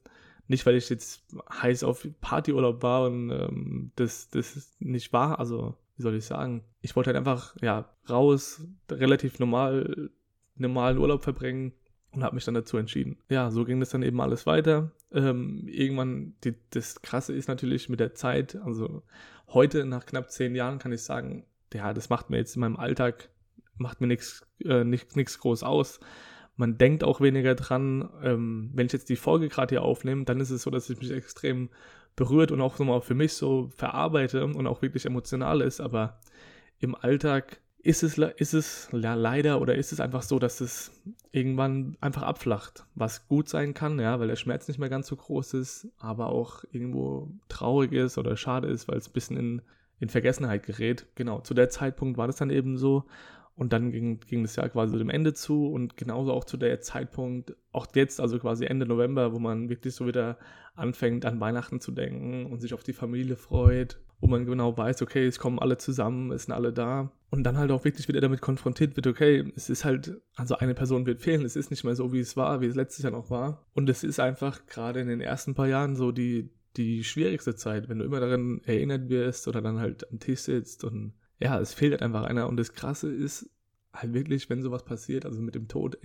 Nicht, 0.48 0.66
weil 0.66 0.76
ich 0.76 0.90
jetzt 0.90 1.24
heiß 1.62 1.84
auf 1.84 2.08
Partyurlaub 2.20 2.84
war 2.84 3.06
und 3.06 3.30
ähm, 3.30 3.92
das, 3.96 4.30
das 4.30 4.76
nicht 4.80 5.14
war. 5.14 5.40
Also, 5.40 5.76
wie 5.96 6.02
soll 6.02 6.16
ich 6.16 6.26
sagen? 6.26 6.64
Ich 6.82 6.96
wollte 6.96 7.10
halt 7.10 7.18
einfach, 7.18 7.56
ja, 7.62 7.90
raus, 8.10 8.66
relativ 8.90 9.40
normal, 9.40 10.10
normalen 10.56 10.98
Urlaub 10.98 11.24
verbringen 11.24 11.74
und 12.12 12.24
habe 12.24 12.36
mich 12.36 12.44
dann 12.44 12.54
dazu 12.54 12.78
entschieden. 12.78 13.18
Ja, 13.30 13.50
so 13.52 13.64
ging 13.64 13.80
das 13.80 13.90
dann 13.90 14.04
eben 14.04 14.20
alles 14.20 14.46
weiter. 14.46 14.92
Ähm, 15.14 15.68
irgendwann, 15.68 16.34
die, 16.44 16.56
das 16.72 17.02
Krasse 17.02 17.34
ist 17.34 17.48
natürlich 17.48 17.88
mit 17.88 18.00
der 18.00 18.14
Zeit, 18.14 18.58
also 18.58 19.04
heute 19.54 19.86
nach 19.86 20.06
knapp 20.06 20.32
zehn 20.32 20.56
Jahren 20.56 20.80
kann 20.80 20.92
ich 20.92 21.04
sagen, 21.04 21.46
ja, 21.74 21.94
das 21.94 22.10
macht 22.10 22.30
mir 22.30 22.38
jetzt 22.38 22.56
in 22.56 22.62
meinem 22.62 22.78
Alltag, 22.78 23.30
macht 23.78 24.02
mir 24.02 24.08
nichts 24.08 24.46
äh, 24.64 24.84
nichts 24.84 25.40
groß 25.40 25.64
aus. 25.64 26.00
Man 26.58 26.78
denkt 26.78 27.04
auch 27.04 27.22
weniger 27.22 27.56
dran. 27.56 28.10
Ähm, 28.24 28.72
wenn 28.74 28.86
ich 28.86 28.94
jetzt 28.94 29.10
die 29.10 29.16
Folge 29.16 29.50
gerade 29.50 29.76
hier 29.76 29.84
aufnehme, 29.84 30.26
dann 30.26 30.40
ist 30.40 30.52
es 30.52 30.64
so, 30.64 30.70
dass 30.70 30.90
ich 30.90 31.00
mich 31.00 31.12
extrem 31.12 31.70
berührt 32.16 32.52
und 32.52 32.62
auch 32.62 32.78
nochmal 32.78 33.02
für 33.02 33.16
mich 33.16 33.34
so 33.34 33.70
verarbeite 33.76 34.46
und 34.46 34.68
auch 34.68 34.82
wirklich 34.82 35.06
emotional 35.06 35.62
ist. 35.62 35.80
Aber 35.80 36.20
im 36.80 36.94
Alltag 36.94 37.61
ist 37.84 38.04
es, 38.04 38.18
ist 38.18 38.54
es 38.54 38.90
leider 38.92 39.60
oder 39.60 39.76
ist 39.76 39.92
es 39.92 40.00
einfach 40.00 40.22
so, 40.22 40.38
dass 40.40 40.62
es 40.62 40.92
irgendwann 41.32 41.98
einfach 42.00 42.22
abflacht, 42.24 42.86
was 42.96 43.28
gut 43.28 43.50
sein 43.50 43.74
kann, 43.74 44.00
ja, 44.00 44.20
weil 44.20 44.28
der 44.28 44.36
Schmerz 44.36 44.68
nicht 44.68 44.80
mehr 44.80 44.90
ganz 44.90 45.08
so 45.08 45.16
groß 45.16 45.56
ist, 45.56 45.88
aber 45.98 46.28
auch 46.28 46.64
irgendwo 46.72 47.32
traurig 47.50 47.92
ist 47.94 48.18
oder 48.18 48.38
schade 48.38 48.68
ist, 48.68 48.88
weil 48.88 48.98
es 48.98 49.10
ein 49.10 49.14
bisschen 49.14 49.38
in, 49.38 49.62
in 50.00 50.10
Vergessenheit 50.10 50.64
gerät. 50.64 51.08
Genau, 51.16 51.42
zu 51.42 51.54
der 51.54 51.70
Zeitpunkt 51.70 52.18
war 52.18 52.28
das 52.28 52.36
dann 52.36 52.52
eben 52.52 52.78
so. 52.78 53.06
Und 53.56 53.74
dann 53.74 53.92
ging, 53.92 54.20
ging 54.22 54.44
das 54.44 54.56
Jahr 54.56 54.70
quasi 54.70 54.98
dem 54.98 55.10
Ende 55.10 55.34
zu 55.34 55.68
und 55.68 55.98
genauso 55.98 56.34
auch 56.34 56.46
zu 56.46 56.58
der 56.58 56.82
Zeitpunkt, 56.82 57.56
auch 57.72 57.88
jetzt, 57.94 58.20
also 58.20 58.40
quasi 58.40 58.66
Ende 58.66 58.86
November, 58.86 59.34
wo 59.34 59.40
man 59.40 59.70
wirklich 59.70 59.94
so 59.94 60.08
wieder 60.08 60.38
anfängt 60.74 61.26
an 61.26 61.40
Weihnachten 61.40 61.80
zu 61.80 61.92
denken 61.92 62.46
und 62.46 62.62
sich 62.62 62.74
auf 62.74 62.84
die 62.84 62.94
Familie 62.94 63.36
freut 63.36 64.00
wo 64.22 64.28
man 64.28 64.46
genau 64.46 64.78
weiß, 64.78 65.02
okay, 65.02 65.26
es 65.26 65.40
kommen 65.40 65.60
alle 65.60 65.78
zusammen, 65.78 66.32
es 66.32 66.44
sind 66.44 66.54
alle 66.54 66.72
da. 66.72 67.12
Und 67.32 67.44
dann 67.44 67.58
halt 67.58 67.72
auch 67.72 67.84
wirklich 67.84 68.08
wieder 68.08 68.22
damit 68.22 68.42
konfrontiert 68.42 68.96
wird, 68.96 69.08
okay, 69.08 69.52
es 69.56 69.70
ist 69.70 69.84
halt, 69.84 70.22
also 70.36 70.56
eine 70.56 70.76
Person 70.76 71.06
wird 71.06 71.22
fehlen, 71.22 71.44
es 71.44 71.56
ist 71.56 71.72
nicht 71.72 71.84
mehr 71.84 71.96
so, 71.96 72.14
wie 72.14 72.20
es 72.20 72.38
war, 72.38 72.62
wie 72.62 72.68
es 72.68 72.76
letztes 72.76 73.04
Jahr 73.04 73.12
noch 73.12 73.30
war. 73.30 73.66
Und 73.74 73.90
es 73.90 74.04
ist 74.04 74.20
einfach 74.20 74.68
gerade 74.68 75.02
in 75.02 75.08
den 75.08 75.22
ersten 75.22 75.56
paar 75.56 75.68
Jahren 75.68 75.96
so 75.96 76.12
die, 76.12 76.52
die 76.78 77.04
schwierigste 77.04 77.56
Zeit, 77.56 77.90
wenn 77.90 78.00
du 78.00 78.06
immer 78.06 78.20
daran 78.20 78.62
erinnert 78.64 79.10
wirst 79.10 79.48
oder 79.48 79.62
dann 79.62 79.80
halt 79.80 80.10
am 80.12 80.20
Tisch 80.20 80.42
sitzt 80.42 80.84
und 80.84 81.14
ja, 81.40 81.60
es 81.60 81.74
fehlt 81.74 81.94
halt 81.94 82.04
einfach 82.04 82.24
einer. 82.24 82.48
Und 82.48 82.58
das 82.58 82.74
Krasse 82.74 83.12
ist 83.12 83.50
halt 83.94 84.14
wirklich, 84.14 84.50
wenn 84.50 84.62
sowas 84.62 84.86
passiert, 84.86 85.26
also 85.26 85.42
mit 85.42 85.56
dem 85.56 85.68
Tod, 85.68 85.98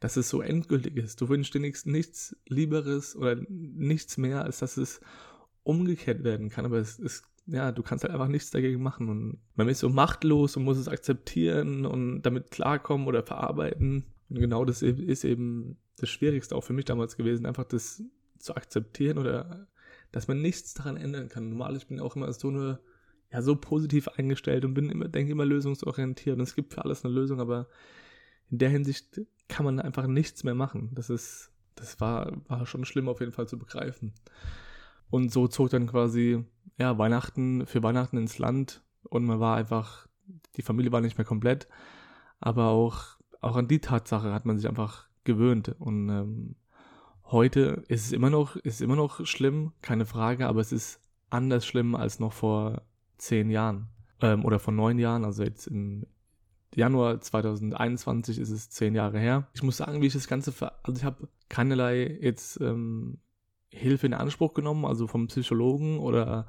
dass 0.00 0.16
es 0.16 0.28
so 0.28 0.40
endgültig 0.40 0.96
ist. 0.96 1.20
Du 1.20 1.28
wünschst 1.28 1.54
dir 1.54 1.60
nichts, 1.60 1.84
nichts 1.84 2.36
Lieberes 2.48 3.14
oder 3.14 3.36
nichts 3.48 4.16
mehr, 4.16 4.42
als 4.44 4.60
dass 4.60 4.76
es 4.76 5.00
umgekehrt 5.62 6.24
werden 6.24 6.48
kann. 6.48 6.64
Aber 6.64 6.78
es, 6.78 6.98
es 6.98 7.22
ja, 7.46 7.72
du 7.72 7.82
kannst 7.82 8.04
halt 8.04 8.12
einfach 8.12 8.28
nichts 8.28 8.50
dagegen 8.50 8.82
machen. 8.82 9.08
Und 9.08 9.38
man 9.54 9.68
ist 9.68 9.80
so 9.80 9.88
machtlos 9.88 10.56
und 10.56 10.64
muss 10.64 10.78
es 10.78 10.88
akzeptieren 10.88 11.86
und 11.86 12.22
damit 12.22 12.50
klarkommen 12.50 13.06
oder 13.06 13.22
verarbeiten. 13.22 14.04
Und 14.28 14.38
genau 14.38 14.64
das 14.64 14.82
ist 14.82 15.24
eben 15.24 15.76
das 15.96 16.08
Schwierigste 16.08 16.56
auch 16.56 16.64
für 16.64 16.72
mich 16.72 16.84
damals 16.84 17.16
gewesen, 17.16 17.46
einfach 17.46 17.64
das 17.64 18.02
zu 18.38 18.54
akzeptieren 18.56 19.18
oder 19.18 19.66
dass 20.10 20.28
man 20.28 20.40
nichts 20.40 20.74
daran 20.74 20.96
ändern 20.96 21.28
kann. 21.28 21.48
Normal, 21.48 21.76
ich 21.76 21.86
bin 21.86 22.00
auch 22.00 22.16
immer 22.16 22.32
so 22.32 22.48
eine, 22.48 22.80
ja, 23.32 23.42
so 23.42 23.56
positiv 23.56 24.08
eingestellt 24.08 24.64
und 24.64 24.74
bin 24.74 24.90
immer, 24.90 25.08
denke 25.08 25.32
immer 25.32 25.46
lösungsorientiert. 25.46 26.36
Und 26.36 26.42
es 26.42 26.54
gibt 26.54 26.74
für 26.74 26.84
alles 26.84 27.04
eine 27.04 27.14
Lösung, 27.14 27.40
aber 27.40 27.68
in 28.50 28.58
der 28.58 28.68
Hinsicht 28.68 29.22
kann 29.48 29.64
man 29.64 29.80
einfach 29.80 30.06
nichts 30.06 30.44
mehr 30.44 30.54
machen. 30.54 30.90
Das 30.94 31.08
ist, 31.08 31.50
das 31.74 32.00
war, 32.00 32.32
war 32.48 32.66
schon 32.66 32.84
schlimm 32.84 33.08
auf 33.08 33.20
jeden 33.20 33.32
Fall 33.32 33.48
zu 33.48 33.58
begreifen. 33.58 34.12
Und 35.10 35.32
so 35.32 35.48
zog 35.48 35.70
dann 35.70 35.86
quasi, 35.86 36.44
ja, 36.78 36.98
Weihnachten 36.98 37.66
für 37.66 37.82
Weihnachten 37.82 38.16
ins 38.16 38.38
Land 38.38 38.82
und 39.04 39.24
man 39.24 39.40
war 39.40 39.56
einfach, 39.56 40.06
die 40.56 40.62
Familie 40.62 40.92
war 40.92 41.00
nicht 41.00 41.18
mehr 41.18 41.24
komplett, 41.24 41.68
aber 42.40 42.68
auch, 42.68 43.18
auch 43.40 43.56
an 43.56 43.68
die 43.68 43.80
Tatsache 43.80 44.32
hat 44.32 44.46
man 44.46 44.56
sich 44.56 44.68
einfach 44.68 45.08
gewöhnt 45.24 45.74
und 45.78 46.08
ähm, 46.08 46.56
heute 47.26 47.84
ist 47.88 48.06
es 48.06 48.12
immer 48.12 48.30
noch, 48.30 48.56
ist 48.56 48.80
immer 48.80 48.96
noch 48.96 49.24
schlimm, 49.26 49.72
keine 49.82 50.06
Frage, 50.06 50.46
aber 50.46 50.60
es 50.60 50.72
ist 50.72 51.00
anders 51.30 51.66
schlimm 51.66 51.94
als 51.94 52.20
noch 52.20 52.32
vor 52.32 52.82
zehn 53.18 53.50
Jahren 53.50 53.88
ähm, 54.20 54.44
oder 54.44 54.58
vor 54.58 54.72
neun 54.74 54.98
Jahren, 54.98 55.24
also 55.24 55.42
jetzt 55.42 55.66
im 55.66 56.06
Januar 56.74 57.20
2021 57.20 58.38
ist 58.38 58.50
es 58.50 58.70
zehn 58.70 58.94
Jahre 58.94 59.18
her. 59.18 59.46
Ich 59.52 59.62
muss 59.62 59.76
sagen, 59.76 60.00
wie 60.00 60.06
ich 60.06 60.12
das 60.12 60.26
Ganze, 60.26 60.52
ver 60.52 60.78
also 60.82 60.98
ich 60.98 61.04
habe 61.04 61.28
keinerlei 61.48 62.18
jetzt 62.20 62.60
ähm, 62.60 63.18
Hilfe 63.72 64.06
in 64.06 64.14
Anspruch 64.14 64.54
genommen, 64.54 64.84
also 64.84 65.06
vom 65.06 65.26
Psychologen 65.26 65.98
oder, 65.98 66.46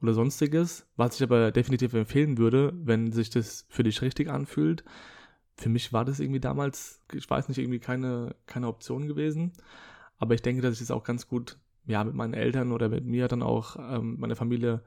oder 0.00 0.14
sonstiges, 0.14 0.86
was 0.96 1.16
ich 1.16 1.22
aber 1.22 1.50
definitiv 1.50 1.94
empfehlen 1.94 2.38
würde, 2.38 2.72
wenn 2.76 3.10
sich 3.12 3.30
das 3.30 3.66
für 3.68 3.82
dich 3.82 4.02
richtig 4.02 4.28
anfühlt. 4.28 4.84
Für 5.56 5.68
mich 5.68 5.92
war 5.92 6.04
das 6.04 6.20
irgendwie 6.20 6.40
damals, 6.40 7.00
ich 7.12 7.28
weiß 7.28 7.48
nicht, 7.48 7.58
irgendwie 7.58 7.78
keine, 7.78 8.34
keine 8.46 8.68
Option 8.68 9.06
gewesen. 9.06 9.52
Aber 10.18 10.34
ich 10.34 10.42
denke, 10.42 10.62
dass 10.62 10.74
ich 10.74 10.80
das 10.80 10.90
auch 10.90 11.04
ganz 11.04 11.26
gut 11.26 11.58
ja, 11.86 12.04
mit 12.04 12.14
meinen 12.14 12.34
Eltern 12.34 12.72
oder 12.72 12.88
mit 12.88 13.04
mir 13.04 13.28
dann 13.28 13.42
auch 13.42 13.76
ähm, 13.76 14.18
meiner 14.20 14.36
Familie 14.36 14.82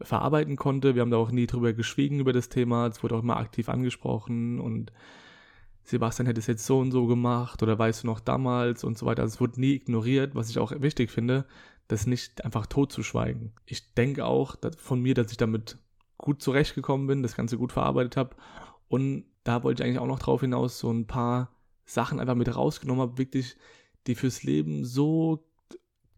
verarbeiten 0.00 0.56
konnte. 0.56 0.94
Wir 0.94 1.02
haben 1.02 1.10
da 1.10 1.16
auch 1.16 1.30
nie 1.30 1.46
drüber 1.46 1.72
geschwiegen 1.72 2.20
über 2.20 2.32
das 2.32 2.48
Thema. 2.48 2.86
Es 2.86 3.02
wurde 3.02 3.16
auch 3.16 3.22
immer 3.22 3.36
aktiv 3.36 3.68
angesprochen 3.68 4.60
und 4.60 4.92
Sebastian 5.84 6.26
hätte 6.26 6.40
es 6.40 6.46
jetzt 6.46 6.64
so 6.64 6.78
und 6.78 6.92
so 6.92 7.06
gemacht 7.06 7.62
oder 7.62 7.78
weißt 7.78 8.02
du 8.02 8.06
noch 8.06 8.20
damals 8.20 8.84
und 8.84 8.96
so 8.96 9.06
weiter. 9.06 9.22
Also 9.22 9.34
es 9.34 9.40
wurde 9.40 9.60
nie 9.60 9.74
ignoriert, 9.74 10.34
was 10.34 10.48
ich 10.48 10.58
auch 10.58 10.72
wichtig 10.76 11.10
finde, 11.10 11.44
das 11.88 12.06
nicht 12.06 12.44
einfach 12.44 12.66
totzuschweigen. 12.66 13.52
Ich 13.66 13.94
denke 13.94 14.24
auch 14.24 14.56
von 14.78 15.00
mir, 15.00 15.14
dass 15.14 15.30
ich 15.30 15.36
damit 15.36 15.78
gut 16.18 16.40
zurechtgekommen 16.40 17.06
bin, 17.06 17.22
das 17.22 17.36
Ganze 17.36 17.58
gut 17.58 17.72
verarbeitet 17.72 18.16
habe 18.16 18.36
und 18.88 19.24
da 19.44 19.64
wollte 19.64 19.82
ich 19.82 19.86
eigentlich 19.86 19.98
auch 19.98 20.06
noch 20.06 20.20
drauf 20.20 20.40
hinaus 20.40 20.78
so 20.78 20.90
ein 20.90 21.06
paar 21.06 21.50
Sachen 21.84 22.20
einfach 22.20 22.36
mit 22.36 22.54
rausgenommen 22.54 23.02
habe, 23.02 23.18
wirklich, 23.18 23.56
die 24.06 24.14
fürs 24.14 24.44
Leben 24.44 24.84
so 24.84 25.44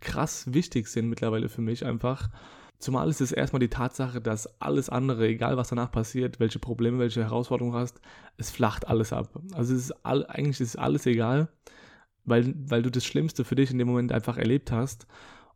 krass 0.00 0.52
wichtig 0.52 0.88
sind 0.88 1.08
mittlerweile 1.08 1.48
für 1.48 1.62
mich 1.62 1.84
einfach 1.86 2.28
Zumal 2.78 3.08
ist 3.08 3.20
es 3.20 3.32
erstmal 3.32 3.60
die 3.60 3.68
Tatsache, 3.68 4.20
dass 4.20 4.60
alles 4.60 4.90
andere, 4.90 5.26
egal 5.26 5.56
was 5.56 5.68
danach 5.68 5.90
passiert, 5.90 6.40
welche 6.40 6.58
Probleme, 6.58 6.98
welche 6.98 7.22
Herausforderungen 7.22 7.76
hast, 7.76 8.00
es 8.36 8.50
flacht 8.50 8.88
alles 8.88 9.12
ab. 9.12 9.40
Also 9.54 9.74
es 9.74 9.84
ist 9.84 10.04
all, 10.04 10.26
eigentlich 10.26 10.60
ist 10.60 10.76
alles 10.76 11.06
egal, 11.06 11.48
weil, 12.24 12.54
weil 12.56 12.82
du 12.82 12.90
das 12.90 13.04
Schlimmste 13.04 13.44
für 13.44 13.54
dich 13.54 13.70
in 13.70 13.78
dem 13.78 13.88
Moment 13.88 14.12
einfach 14.12 14.36
erlebt 14.36 14.70
hast 14.72 15.06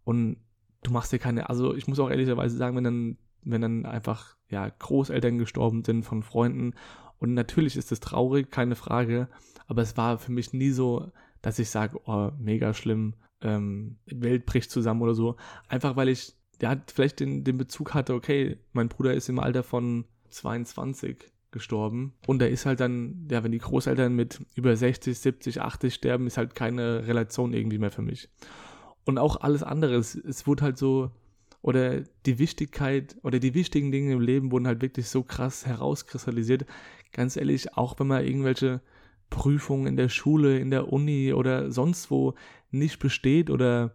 und 0.05 0.37
du 0.83 0.91
machst 0.91 1.13
dir 1.13 1.19
keine, 1.19 1.49
also 1.49 1.75
ich 1.75 1.87
muss 1.87 1.99
auch 1.99 2.11
ehrlicherweise 2.11 2.57
sagen, 2.57 2.77
wenn 2.77 2.85
dann, 2.85 3.19
wenn 3.43 3.61
dann 3.61 3.85
einfach, 3.85 4.37
ja, 4.49 4.69
Großeltern 4.69 5.39
gestorben 5.39 5.85
sind 5.85 6.05
von 6.05 6.23
Freunden 6.23 6.75
und 7.19 7.35
natürlich 7.35 7.77
ist 7.77 7.93
es 7.93 8.01
traurig, 8.01 8.51
keine 8.51 8.77
Frage, 8.77 9.29
aber 9.67 9.83
es 9.83 9.97
war 9.97 10.19
für 10.19 10.33
mich 10.33 10.53
nie 10.53 10.71
so, 10.71 11.11
dass 11.43 11.59
ich 11.59 11.69
sage, 11.71 12.01
oh, 12.07 12.31
mega 12.39 12.75
schlimm, 12.75 13.15
ähm, 13.41 13.99
Welt 14.07 14.47
bricht 14.47 14.71
zusammen 14.71 15.03
oder 15.03 15.15
so. 15.15 15.37
Einfach 15.69 15.97
weil 15.97 16.09
ich 16.09 16.35
der 16.61 16.71
hat 16.71 16.91
vielleicht 16.91 17.21
den, 17.21 17.45
den 17.45 17.59
Bezug 17.59 17.95
hatte, 17.95 18.15
okay, 18.15 18.59
mein 18.73 18.89
Bruder 18.89 19.15
ist 19.15 19.29
im 19.29 19.39
Alter 19.39 19.63
von 19.63 20.05
22 20.31 21.31
gestorben. 21.51 22.15
Und 22.27 22.41
da 22.41 22.47
ist 22.47 22.67
halt 22.67 22.81
dann, 22.81 23.27
ja, 23.31 23.43
wenn 23.43 23.53
die 23.53 23.59
Großeltern 23.59 24.15
mit 24.15 24.41
über 24.55 24.77
60, 24.77 25.19
70, 25.19 25.61
80 25.61 25.95
sterben, 25.95 26.27
ist 26.27 26.37
halt 26.37 26.55
keine 26.55 27.07
Relation 27.07 27.53
irgendwie 27.53 27.79
mehr 27.79 27.91
für 27.91 28.03
mich. 28.03 28.29
Und 29.05 29.19
auch 29.19 29.41
alles 29.41 29.63
andere, 29.63 29.95
es, 29.95 30.15
es 30.15 30.47
wurde 30.47 30.65
halt 30.65 30.79
so, 30.79 31.11
oder 31.63 32.03
die 32.27 32.39
Wichtigkeit 32.39 33.17
oder 33.23 33.39
die 33.39 33.55
wichtigen 33.55 33.91
Dinge 33.91 34.13
im 34.13 34.21
Leben 34.21 34.53
wurden 34.53 34.67
halt 34.67 34.83
wirklich 34.83 35.09
so 35.09 35.23
krass 35.23 35.67
herauskristallisiert. 35.67 36.67
Ganz 37.13 37.37
ehrlich, 37.37 37.77
auch 37.77 37.99
wenn 37.99 38.07
man 38.07 38.25
irgendwelche 38.25 38.81
Prüfungen 39.31 39.87
in 39.87 39.97
der 39.97 40.09
Schule, 40.09 40.59
in 40.59 40.71
der 40.71 40.93
Uni 40.93 41.33
oder 41.33 41.71
sonst 41.73 42.11
wo 42.11 42.35
nicht 42.71 42.99
besteht 42.99 43.51
oder 43.51 43.95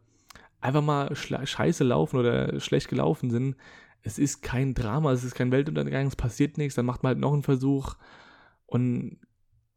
einfach 0.63 0.81
mal 0.81 1.13
scheiße 1.15 1.83
laufen 1.83 2.17
oder 2.17 2.59
schlecht 2.59 2.87
gelaufen 2.87 3.29
sind, 3.29 3.55
es 4.01 4.17
ist 4.17 4.41
kein 4.41 4.73
Drama, 4.73 5.11
es 5.11 5.23
ist 5.23 5.35
kein 5.35 5.51
Weltuntergang, 5.51 6.07
es 6.07 6.15
passiert 6.15 6.57
nichts, 6.57 6.75
dann 6.75 6.85
macht 6.85 7.03
man 7.03 7.11
halt 7.11 7.19
noch 7.19 7.33
einen 7.33 7.43
Versuch. 7.43 7.95
Und 8.65 9.17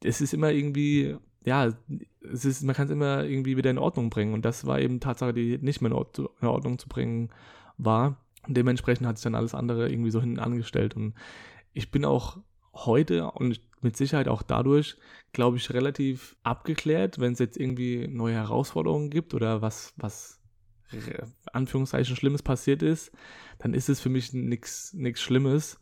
es 0.02 0.20
ist 0.20 0.34
immer 0.34 0.50
irgendwie, 0.50 1.16
ja, 1.44 1.72
es 2.32 2.44
ist, 2.44 2.62
man 2.62 2.74
kann 2.74 2.86
es 2.86 2.92
immer 2.92 3.24
irgendwie 3.24 3.56
wieder 3.56 3.70
in 3.70 3.78
Ordnung 3.78 4.10
bringen. 4.10 4.34
Und 4.34 4.44
das 4.44 4.66
war 4.66 4.80
eben 4.80 5.00
Tatsache, 5.00 5.32
die 5.32 5.58
nicht 5.58 5.80
mehr 5.80 5.90
in 5.90 6.46
Ordnung 6.48 6.78
zu 6.78 6.88
bringen 6.88 7.30
war. 7.78 8.24
Und 8.46 8.56
dementsprechend 8.56 9.06
hat 9.06 9.18
sich 9.18 9.24
dann 9.24 9.34
alles 9.34 9.54
andere 9.54 9.88
irgendwie 9.88 10.10
so 10.10 10.20
hinten 10.20 10.40
angestellt. 10.40 10.96
Und 10.96 11.14
ich 11.72 11.90
bin 11.90 12.04
auch 12.04 12.38
heute 12.74 13.30
und 13.30 13.60
mit 13.80 13.96
Sicherheit 13.96 14.28
auch 14.28 14.42
dadurch, 14.42 14.96
glaube 15.32 15.56
ich, 15.56 15.72
relativ 15.72 16.36
abgeklärt, 16.42 17.20
wenn 17.20 17.32
es 17.32 17.38
jetzt 17.38 17.56
irgendwie 17.56 18.08
neue 18.08 18.34
Herausforderungen 18.34 19.10
gibt 19.10 19.34
oder 19.34 19.62
was, 19.62 19.94
was 19.96 20.40
Anführungszeichen 21.52 22.16
Schlimmes 22.16 22.42
passiert 22.42 22.82
ist, 22.82 23.12
dann 23.58 23.74
ist 23.74 23.88
es 23.88 24.00
für 24.00 24.08
mich 24.08 24.32
nichts 24.32 24.94
Schlimmes. 25.16 25.78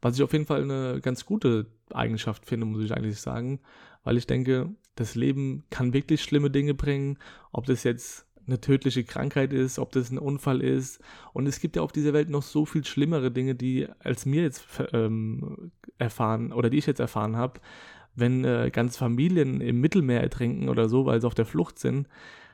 Was 0.00 0.16
ich 0.16 0.22
auf 0.22 0.32
jeden 0.32 0.46
Fall 0.46 0.62
eine 0.62 1.00
ganz 1.00 1.24
gute 1.24 1.66
Eigenschaft 1.92 2.46
finde, 2.46 2.66
muss 2.66 2.84
ich 2.84 2.92
eigentlich 2.92 3.20
sagen, 3.20 3.60
weil 4.04 4.16
ich 4.16 4.26
denke, 4.26 4.70
das 4.96 5.14
Leben 5.14 5.64
kann 5.70 5.92
wirklich 5.92 6.22
schlimme 6.22 6.50
Dinge 6.50 6.74
bringen, 6.74 7.18
ob 7.52 7.66
das 7.66 7.84
jetzt 7.84 8.26
eine 8.46 8.60
tödliche 8.60 9.04
Krankheit 9.04 9.52
ist, 9.52 9.78
ob 9.78 9.92
das 9.92 10.10
ein 10.10 10.18
Unfall 10.18 10.60
ist. 10.60 11.00
Und 11.32 11.46
es 11.46 11.60
gibt 11.60 11.76
ja 11.76 11.82
auf 11.82 11.92
dieser 11.92 12.12
Welt 12.12 12.28
noch 12.28 12.42
so 12.42 12.66
viel 12.66 12.84
schlimmere 12.84 13.30
Dinge, 13.30 13.54
die 13.54 13.86
als 14.00 14.26
mir 14.26 14.42
jetzt 14.42 14.66
ähm, 14.92 15.70
erfahren 15.98 16.52
oder 16.52 16.68
die 16.68 16.78
ich 16.78 16.86
jetzt 16.86 17.00
erfahren 17.00 17.36
habe, 17.36 17.60
wenn 18.14 18.44
äh, 18.44 18.70
ganze 18.72 18.98
Familien 18.98 19.60
im 19.60 19.80
Mittelmeer 19.80 20.20
ertrinken 20.20 20.68
oder 20.68 20.88
so, 20.88 21.06
weil 21.06 21.20
sie 21.20 21.26
auf 21.26 21.34
der 21.34 21.46
Flucht 21.46 21.78
sind. 21.78 22.08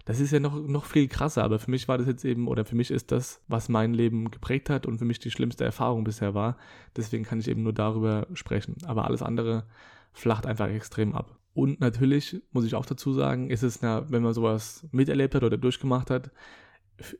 Das 0.09 0.21
ist 0.21 0.31
ja 0.31 0.41
noch, 0.41 0.59
noch 0.67 0.87
viel 0.87 1.07
krasser, 1.07 1.45
aber 1.45 1.59
für 1.59 1.71
mich 1.71 1.87
war 1.87 1.99
das 1.99 2.07
jetzt 2.07 2.25
eben, 2.25 2.49
oder 2.49 2.65
für 2.65 2.75
mich 2.75 2.91
ist 2.91 3.13
das, 3.13 3.43
was 3.47 3.69
mein 3.69 3.93
Leben 3.93 4.31
geprägt 4.31 4.71
hat 4.71 4.87
und 4.87 4.97
für 4.97 5.05
mich 5.05 5.19
die 5.19 5.31
schlimmste 5.31 5.67
Erfahrung 5.67 6.03
bisher 6.03 6.33
war. 6.33 6.57
Deswegen 6.97 7.25
kann 7.25 7.41
ich 7.41 7.47
eben 7.47 7.63
nur 7.63 7.75
darüber 7.75 8.27
sprechen. 8.33 8.77
Aber 8.87 9.05
alles 9.05 9.21
andere 9.21 9.67
flacht 10.15 10.47
einfach 10.47 10.69
extrem 10.71 11.15
ab. 11.15 11.37
Und 11.53 11.81
natürlich 11.81 12.41
muss 12.53 12.65
ich 12.65 12.75
auch 12.75 12.87
dazu 12.87 13.13
sagen, 13.13 13.51
ist 13.51 13.63
es, 13.63 13.83
na, 13.83 14.11
wenn 14.11 14.23
man 14.23 14.33
sowas 14.33 14.87
miterlebt 14.93 15.35
hat 15.35 15.45
oder 15.45 15.59
durchgemacht 15.59 16.09
hat, 16.09 16.31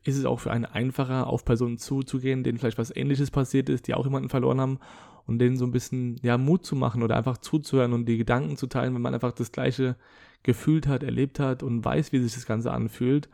ist 0.03 0.17
es 0.17 0.25
auch 0.25 0.39
für 0.39 0.49
einen 0.49 0.65
einfacher, 0.65 1.27
auf 1.27 1.45
Personen 1.45 1.77
zuzugehen, 1.77 2.43
denen 2.43 2.57
vielleicht 2.57 2.79
was 2.79 2.95
Ähnliches 2.95 3.29
passiert 3.29 3.69
ist, 3.69 3.87
die 3.87 3.93
auch 3.93 4.05
jemanden 4.05 4.29
verloren 4.29 4.59
haben 4.59 4.79
und 5.27 5.37
denen 5.37 5.57
so 5.57 5.65
ein 5.65 5.71
bisschen 5.71 6.19
ja, 6.23 6.39
Mut 6.39 6.65
zu 6.65 6.75
machen 6.75 7.03
oder 7.03 7.17
einfach 7.17 7.37
zuzuhören 7.37 7.93
und 7.93 8.05
die 8.05 8.17
Gedanken 8.17 8.57
zu 8.57 8.65
teilen, 8.65 8.95
wenn 8.95 9.03
man 9.03 9.13
einfach 9.13 9.33
das 9.33 9.51
Gleiche 9.51 9.95
gefühlt 10.43 10.87
hat, 10.87 11.03
erlebt 11.03 11.39
hat 11.39 11.63
und 11.63 11.83
weiß, 11.83 12.11
wie 12.11 12.19
sich 12.19 12.33
das 12.33 12.45
Ganze 12.45 12.71
anfühlt. 12.71 13.29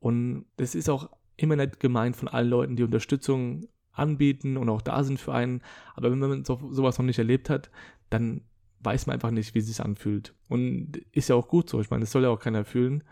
Und 0.00 0.44
das 0.56 0.74
ist 0.74 0.88
auch 0.88 1.10
immer 1.36 1.56
nicht 1.56 1.80
gemeint 1.80 2.16
von 2.16 2.28
allen 2.28 2.48
Leuten, 2.48 2.76
die 2.76 2.82
Unterstützung 2.82 3.66
anbieten 3.92 4.56
und 4.56 4.68
auch 4.68 4.82
da 4.82 5.02
sind 5.04 5.20
für 5.20 5.32
einen. 5.32 5.62
Aber 5.94 6.10
wenn 6.10 6.18
man 6.18 6.44
so, 6.44 6.60
sowas 6.70 6.98
noch 6.98 7.06
nicht 7.06 7.18
erlebt 7.18 7.50
hat, 7.50 7.70
dann 8.10 8.42
weiß 8.80 9.06
man 9.06 9.14
einfach 9.14 9.30
nicht, 9.30 9.54
wie 9.54 9.60
es 9.60 9.66
sich 9.66 9.80
anfühlt. 9.80 10.34
Und 10.48 10.98
ist 11.12 11.28
ja 11.28 11.34
auch 11.34 11.48
gut 11.48 11.70
so. 11.70 11.80
Ich 11.80 11.90
meine, 11.90 12.02
das 12.02 12.12
soll 12.12 12.22
ja 12.22 12.28
auch 12.28 12.40
keiner 12.40 12.64
fühlen. 12.64 13.02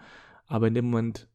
Aber 0.46 0.68
in 0.68 0.74
dem 0.74 0.86
Moment 0.86 1.28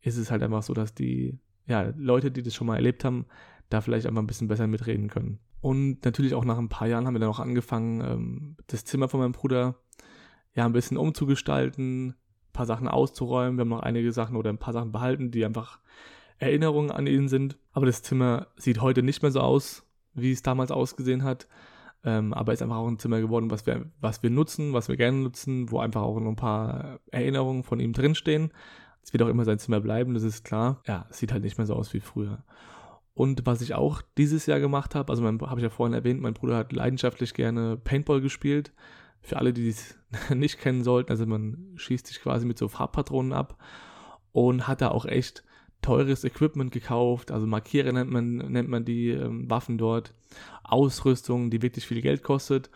ist 0.00 0.16
es 0.16 0.30
halt 0.30 0.42
einfach 0.42 0.62
so, 0.62 0.74
dass 0.74 0.94
die 0.94 1.38
ja, 1.66 1.92
Leute, 1.96 2.30
die 2.30 2.42
das 2.42 2.54
schon 2.54 2.66
mal 2.66 2.76
erlebt 2.76 3.04
haben, 3.04 3.26
da 3.70 3.80
vielleicht 3.80 4.06
einfach 4.06 4.22
ein 4.22 4.26
bisschen 4.26 4.48
besser 4.48 4.66
mitreden 4.66 5.08
können. 5.08 5.38
Und 5.60 6.04
natürlich 6.04 6.34
auch 6.34 6.44
nach 6.44 6.58
ein 6.58 6.68
paar 6.68 6.88
Jahren 6.88 7.06
haben 7.06 7.14
wir 7.14 7.20
dann 7.20 7.30
auch 7.30 7.38
angefangen, 7.38 8.00
ähm, 8.02 8.56
das 8.66 8.84
Zimmer 8.84 9.08
von 9.08 9.20
meinem 9.20 9.32
Bruder 9.32 9.76
ja, 10.54 10.64
ein 10.64 10.72
bisschen 10.72 10.96
umzugestalten, 10.96 12.08
ein 12.08 12.14
paar 12.52 12.66
Sachen 12.66 12.88
auszuräumen. 12.88 13.56
Wir 13.56 13.62
haben 13.62 13.68
noch 13.68 13.80
einige 13.80 14.12
Sachen 14.12 14.36
oder 14.36 14.50
ein 14.50 14.58
paar 14.58 14.72
Sachen 14.72 14.92
behalten, 14.92 15.30
die 15.30 15.44
einfach 15.44 15.80
Erinnerungen 16.38 16.90
an 16.90 17.06
ihn 17.06 17.28
sind. 17.28 17.58
Aber 17.72 17.86
das 17.86 18.02
Zimmer 18.02 18.48
sieht 18.56 18.80
heute 18.80 19.02
nicht 19.02 19.22
mehr 19.22 19.30
so 19.30 19.40
aus, 19.40 19.84
wie 20.14 20.32
es 20.32 20.42
damals 20.42 20.70
ausgesehen 20.70 21.24
hat. 21.24 21.48
Ähm, 22.04 22.34
aber 22.34 22.52
ist 22.52 22.62
einfach 22.62 22.76
auch 22.76 22.86
ein 22.86 22.98
Zimmer 22.98 23.20
geworden, 23.20 23.50
was 23.50 23.66
wir, 23.66 23.86
was 24.00 24.22
wir 24.22 24.30
nutzen, 24.30 24.74
was 24.74 24.88
wir 24.88 24.96
gerne 24.96 25.18
nutzen, 25.18 25.70
wo 25.70 25.78
einfach 25.78 26.02
auch 26.02 26.20
noch 26.20 26.28
ein 26.28 26.36
paar 26.36 27.00
Erinnerungen 27.10 27.62
von 27.62 27.80
ihm 27.80 27.94
drinstehen. 27.94 28.52
Es 29.02 29.12
wird 29.12 29.22
auch 29.22 29.28
immer 29.28 29.44
sein 29.44 29.58
Zimmer 29.58 29.80
bleiben, 29.80 30.14
das 30.14 30.22
ist 30.22 30.44
klar. 30.44 30.82
Ja, 30.86 31.06
es 31.10 31.18
sieht 31.18 31.32
halt 31.32 31.42
nicht 31.42 31.56
mehr 31.56 31.66
so 31.66 31.74
aus 31.74 31.92
wie 31.94 32.00
früher. 32.00 32.44
Und 33.14 33.46
was 33.46 33.62
ich 33.62 33.74
auch 33.74 34.02
dieses 34.18 34.44
Jahr 34.46 34.60
gemacht 34.60 34.94
habe, 34.94 35.10
also 35.10 35.24
habe 35.24 35.60
ich 35.60 35.62
ja 35.62 35.70
vorhin 35.70 35.94
erwähnt, 35.94 36.20
mein 36.20 36.34
Bruder 36.34 36.56
hat 36.56 36.72
leidenschaftlich 36.72 37.32
gerne 37.32 37.76
Paintball 37.76 38.20
gespielt. 38.20 38.72
Für 39.24 39.38
alle, 39.38 39.52
die 39.52 39.68
es 39.68 39.98
nicht 40.34 40.58
kennen 40.58 40.84
sollten, 40.84 41.10
also 41.10 41.26
man 41.26 41.72
schießt 41.76 42.06
sich 42.06 42.20
quasi 42.20 42.46
mit 42.46 42.58
so 42.58 42.68
Farbpatronen 42.68 43.32
ab 43.32 43.56
und 44.32 44.68
hat 44.68 44.80
da 44.80 44.90
auch 44.90 45.06
echt 45.06 45.42
teures 45.80 46.24
Equipment 46.24 46.72
gekauft, 46.72 47.30
also 47.30 47.46
Markiere 47.46 47.92
nennt 47.92 48.10
man, 48.10 48.36
nennt 48.36 48.68
man 48.68 48.84
die 48.84 49.10
ähm, 49.10 49.50
Waffen 49.50 49.76
dort, 49.76 50.14
Ausrüstung, 50.62 51.50
die 51.50 51.62
wirklich 51.62 51.86
viel 51.86 52.00
Geld 52.00 52.22
kostet. 52.22 52.70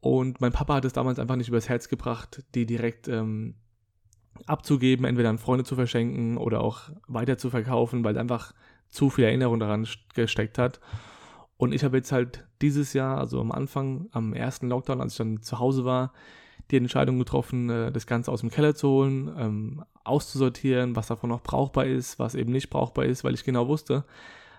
Und 0.00 0.40
mein 0.40 0.52
Papa 0.52 0.76
hat 0.76 0.84
es 0.84 0.92
damals 0.92 1.18
einfach 1.18 1.36
nicht 1.36 1.48
übers 1.48 1.68
Herz 1.68 1.88
gebracht, 1.88 2.44
die 2.54 2.64
direkt 2.66 3.08
ähm, 3.08 3.54
abzugeben, 4.46 5.04
entweder 5.04 5.30
an 5.30 5.38
Freunde 5.38 5.64
zu 5.64 5.74
verschenken 5.74 6.36
oder 6.36 6.60
auch 6.60 6.90
weiter 7.06 7.36
zu 7.38 7.50
verkaufen, 7.50 8.04
weil 8.04 8.16
einfach 8.16 8.54
zu 8.88 9.10
viel 9.10 9.24
Erinnerung 9.24 9.58
daran 9.58 9.86
gesteckt 10.14 10.58
hat. 10.58 10.80
Und 11.58 11.74
ich 11.74 11.84
habe 11.84 11.96
jetzt 11.96 12.12
halt 12.12 12.46
dieses 12.62 12.94
Jahr, 12.94 13.18
also 13.18 13.40
am 13.40 13.52
Anfang, 13.52 14.06
am 14.12 14.32
ersten 14.32 14.68
Lockdown, 14.68 15.00
als 15.00 15.12
ich 15.12 15.18
dann 15.18 15.42
zu 15.42 15.58
Hause 15.58 15.84
war, 15.84 16.12
die 16.70 16.76
Entscheidung 16.76 17.18
getroffen, 17.18 17.68
äh, 17.68 17.92
das 17.92 18.06
Ganze 18.06 18.30
aus 18.30 18.40
dem 18.40 18.50
Keller 18.50 18.74
zu 18.74 18.88
holen, 18.88 19.34
ähm, 19.36 19.84
auszusortieren, 20.04 20.96
was 20.96 21.08
davon 21.08 21.30
noch 21.30 21.42
brauchbar 21.42 21.86
ist, 21.86 22.18
was 22.18 22.34
eben 22.34 22.52
nicht 22.52 22.70
brauchbar 22.70 23.04
ist, 23.04 23.24
weil 23.24 23.34
ich 23.34 23.44
genau 23.44 23.68
wusste, 23.68 24.04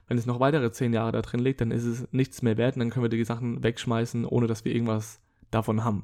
wenn 0.07 0.17
es 0.17 0.25
noch 0.25 0.39
weitere 0.39 0.71
zehn 0.71 0.91
Jahre 0.91 1.11
da 1.11 1.21
drin 1.21 1.39
liegt, 1.39 1.61
dann 1.61 1.71
ist 1.71 1.85
es 1.85 2.07
nichts 2.11 2.41
mehr 2.41 2.57
wert 2.57 2.75
und 2.75 2.81
dann 2.81 2.89
können 2.89 3.03
wir 3.03 3.09
die 3.09 3.23
Sachen 3.23 3.63
wegschmeißen, 3.63 4.25
ohne 4.25 4.47
dass 4.47 4.65
wir 4.65 4.73
irgendwas 4.73 5.19
davon 5.51 5.83
haben. 5.83 6.03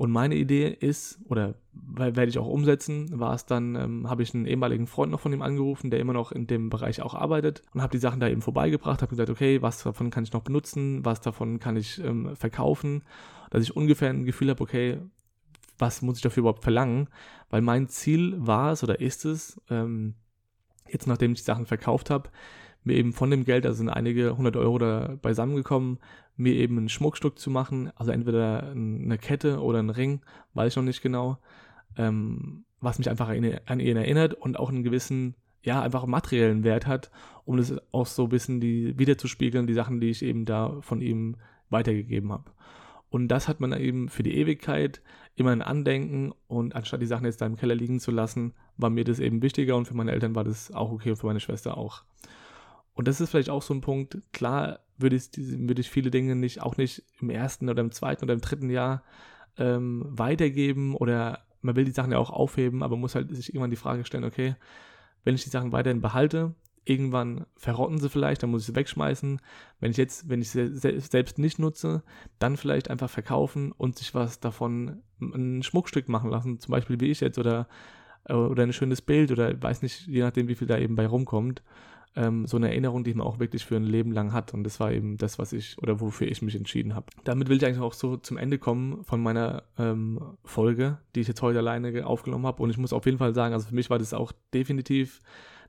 Und 0.00 0.12
meine 0.12 0.34
Idee 0.34 0.68
ist, 0.80 1.18
oder 1.28 1.56
werde 1.74 2.24
ich 2.24 2.38
auch 2.38 2.46
umsetzen, 2.46 3.20
war 3.20 3.34
es 3.34 3.44
dann, 3.44 3.74
ähm, 3.74 4.08
habe 4.08 4.22
ich 4.22 4.34
einen 4.34 4.46
ehemaligen 4.46 4.86
Freund 4.86 5.12
noch 5.12 5.20
von 5.20 5.30
ihm 5.30 5.42
angerufen, 5.42 5.90
der 5.90 6.00
immer 6.00 6.14
noch 6.14 6.32
in 6.32 6.46
dem 6.46 6.70
Bereich 6.70 7.02
auch 7.02 7.12
arbeitet 7.12 7.64
und 7.74 7.82
habe 7.82 7.92
die 7.92 7.98
Sachen 7.98 8.18
da 8.18 8.26
eben 8.26 8.40
vorbeigebracht, 8.40 9.02
habe 9.02 9.10
gesagt, 9.10 9.28
okay, 9.28 9.60
was 9.60 9.82
davon 9.82 10.08
kann 10.08 10.24
ich 10.24 10.32
noch 10.32 10.40
benutzen, 10.40 11.04
was 11.04 11.20
davon 11.20 11.58
kann 11.58 11.76
ich 11.76 12.02
ähm, 12.02 12.34
verkaufen, 12.34 13.02
dass 13.50 13.62
ich 13.62 13.76
ungefähr 13.76 14.08
ein 14.08 14.24
Gefühl 14.24 14.48
habe, 14.48 14.62
okay, 14.62 15.02
was 15.78 16.00
muss 16.00 16.16
ich 16.16 16.22
dafür 16.22 16.44
überhaupt 16.44 16.62
verlangen, 16.62 17.08
weil 17.50 17.60
mein 17.60 17.86
Ziel 17.86 18.36
war 18.38 18.72
es 18.72 18.82
oder 18.82 19.00
ist 19.00 19.26
es, 19.26 19.60
ähm, 19.68 20.14
jetzt 20.88 21.08
nachdem 21.08 21.32
ich 21.32 21.40
die 21.40 21.44
Sachen 21.44 21.66
verkauft 21.66 22.08
habe, 22.08 22.30
mir 22.84 22.94
eben 22.94 23.12
von 23.12 23.30
dem 23.30 23.44
Geld, 23.44 23.66
also 23.66 23.76
sind 23.76 23.90
einige 23.90 24.34
hundert 24.34 24.56
Euro 24.56 24.78
da 24.78 25.18
beisammengekommen, 25.20 25.98
mir 26.40 26.54
eben 26.54 26.78
ein 26.78 26.88
Schmuckstück 26.88 27.38
zu 27.38 27.50
machen, 27.50 27.92
also 27.94 28.10
entweder 28.10 28.70
eine 28.70 29.18
Kette 29.18 29.60
oder 29.60 29.78
ein 29.78 29.90
Ring, 29.90 30.22
weiß 30.54 30.72
ich 30.72 30.76
noch 30.76 30.82
nicht 30.82 31.02
genau, 31.02 31.38
ähm, 31.96 32.64
was 32.80 32.98
mich 32.98 33.10
einfach 33.10 33.28
an 33.28 33.80
ihn 33.80 33.96
erinnert 33.96 34.34
und 34.34 34.58
auch 34.58 34.70
einen 34.70 34.82
gewissen, 34.82 35.34
ja, 35.62 35.82
einfach 35.82 36.06
materiellen 36.06 36.64
Wert 36.64 36.86
hat, 36.86 37.10
um 37.44 37.58
das 37.58 37.74
auch 37.92 38.06
so 38.06 38.24
ein 38.24 38.28
bisschen 38.30 38.60
die, 38.60 38.98
wiederzuspiegeln, 38.98 39.66
die 39.66 39.74
Sachen, 39.74 40.00
die 40.00 40.08
ich 40.08 40.22
eben 40.22 40.46
da 40.46 40.80
von 40.80 41.02
ihm 41.02 41.36
weitergegeben 41.68 42.32
habe. 42.32 42.50
Und 43.10 43.28
das 43.28 43.46
hat 43.46 43.60
man 43.60 43.72
eben 43.72 44.08
für 44.08 44.22
die 44.22 44.36
Ewigkeit 44.36 45.02
immer 45.36 45.50
ein 45.50 45.62
Andenken 45.62 46.32
und 46.48 46.74
anstatt 46.74 47.02
die 47.02 47.06
Sachen 47.06 47.26
jetzt 47.26 47.40
da 47.40 47.46
im 47.46 47.56
Keller 47.56 47.74
liegen 47.74 48.00
zu 48.00 48.10
lassen, 48.10 48.54
war 48.78 48.88
mir 48.88 49.04
das 49.04 49.18
eben 49.18 49.42
wichtiger 49.42 49.76
und 49.76 49.86
für 49.86 49.94
meine 49.94 50.12
Eltern 50.12 50.34
war 50.34 50.44
das 50.44 50.72
auch 50.72 50.90
okay 50.90 51.10
und 51.10 51.16
für 51.16 51.26
meine 51.26 51.40
Schwester 51.40 51.76
auch. 51.76 52.04
Und 52.94 53.08
das 53.08 53.20
ist 53.20 53.30
vielleicht 53.30 53.50
auch 53.50 53.62
so 53.62 53.74
ein 53.74 53.80
Punkt, 53.82 54.18
klar 54.32 54.80
würde 55.00 55.16
ich, 55.16 55.30
würde 55.36 55.80
ich 55.80 55.90
viele 55.90 56.10
Dinge 56.10 56.36
nicht, 56.36 56.62
auch 56.62 56.76
nicht 56.76 57.04
im 57.20 57.30
ersten 57.30 57.68
oder 57.68 57.82
im 57.82 57.92
zweiten 57.92 58.24
oder 58.24 58.34
im 58.34 58.40
dritten 58.40 58.70
Jahr 58.70 59.02
ähm, 59.58 60.04
weitergeben 60.06 60.94
oder 60.94 61.44
man 61.62 61.76
will 61.76 61.84
die 61.84 61.90
Sachen 61.92 62.12
ja 62.12 62.18
auch 62.18 62.30
aufheben, 62.30 62.82
aber 62.82 62.96
muss 62.96 63.14
halt 63.14 63.34
sich 63.34 63.50
irgendwann 63.50 63.70
die 63.70 63.76
Frage 63.76 64.04
stellen, 64.04 64.24
okay, 64.24 64.56
wenn 65.24 65.34
ich 65.34 65.44
die 65.44 65.50
Sachen 65.50 65.72
weiterhin 65.72 66.00
behalte, 66.00 66.54
irgendwann 66.84 67.46
verrotten 67.56 67.98
sie 67.98 68.08
vielleicht, 68.08 68.42
dann 68.42 68.50
muss 68.50 68.62
ich 68.62 68.66
sie 68.68 68.74
wegschmeißen. 68.74 69.40
Wenn 69.80 69.90
ich 69.90 69.96
jetzt, 69.96 70.28
wenn 70.28 70.40
ich 70.40 70.50
sie 70.50 70.70
selbst 71.00 71.38
nicht 71.38 71.58
nutze, 71.58 72.02
dann 72.38 72.56
vielleicht 72.56 72.90
einfach 72.90 73.10
verkaufen 73.10 73.72
und 73.72 73.98
sich 73.98 74.14
was 74.14 74.40
davon 74.40 75.02
ein 75.20 75.62
Schmuckstück 75.62 76.08
machen 76.08 76.30
lassen, 76.30 76.58
zum 76.58 76.72
Beispiel 76.72 76.98
wie 77.00 77.10
ich 77.10 77.20
jetzt 77.20 77.38
oder, 77.38 77.68
äh, 78.24 78.34
oder 78.34 78.62
ein 78.62 78.72
schönes 78.72 79.02
Bild 79.02 79.30
oder 79.30 79.60
weiß 79.62 79.82
nicht, 79.82 80.06
je 80.06 80.22
nachdem, 80.22 80.48
wie 80.48 80.54
viel 80.54 80.68
da 80.68 80.78
eben 80.78 80.96
bei 80.96 81.06
rumkommt. 81.06 81.62
Ähm, 82.16 82.46
so 82.46 82.56
eine 82.56 82.68
Erinnerung, 82.68 83.04
die 83.04 83.14
man 83.14 83.26
auch 83.26 83.38
wirklich 83.38 83.64
für 83.64 83.76
ein 83.76 83.84
Leben 83.84 84.12
lang 84.12 84.32
hat. 84.32 84.52
Und 84.54 84.64
das 84.64 84.80
war 84.80 84.92
eben 84.92 85.16
das, 85.16 85.38
was 85.38 85.52
ich 85.52 85.78
oder 85.78 86.00
wofür 86.00 86.26
ich 86.26 86.42
mich 86.42 86.56
entschieden 86.56 86.94
habe. 86.94 87.06
Damit 87.24 87.48
will 87.48 87.56
ich 87.56 87.64
eigentlich 87.64 87.80
auch 87.80 87.92
so 87.92 88.16
zum 88.16 88.36
Ende 88.36 88.58
kommen 88.58 89.04
von 89.04 89.22
meiner 89.22 89.62
ähm, 89.78 90.20
Folge, 90.44 90.98
die 91.14 91.20
ich 91.20 91.28
jetzt 91.28 91.42
heute 91.42 91.58
alleine 91.58 92.06
aufgenommen 92.06 92.46
habe. 92.46 92.62
Und 92.62 92.70
ich 92.70 92.78
muss 92.78 92.92
auf 92.92 93.06
jeden 93.06 93.18
Fall 93.18 93.34
sagen, 93.34 93.54
also 93.54 93.68
für 93.68 93.74
mich 93.74 93.90
war 93.90 93.98
das 93.98 94.14
auch 94.14 94.32
definitiv 94.52 95.20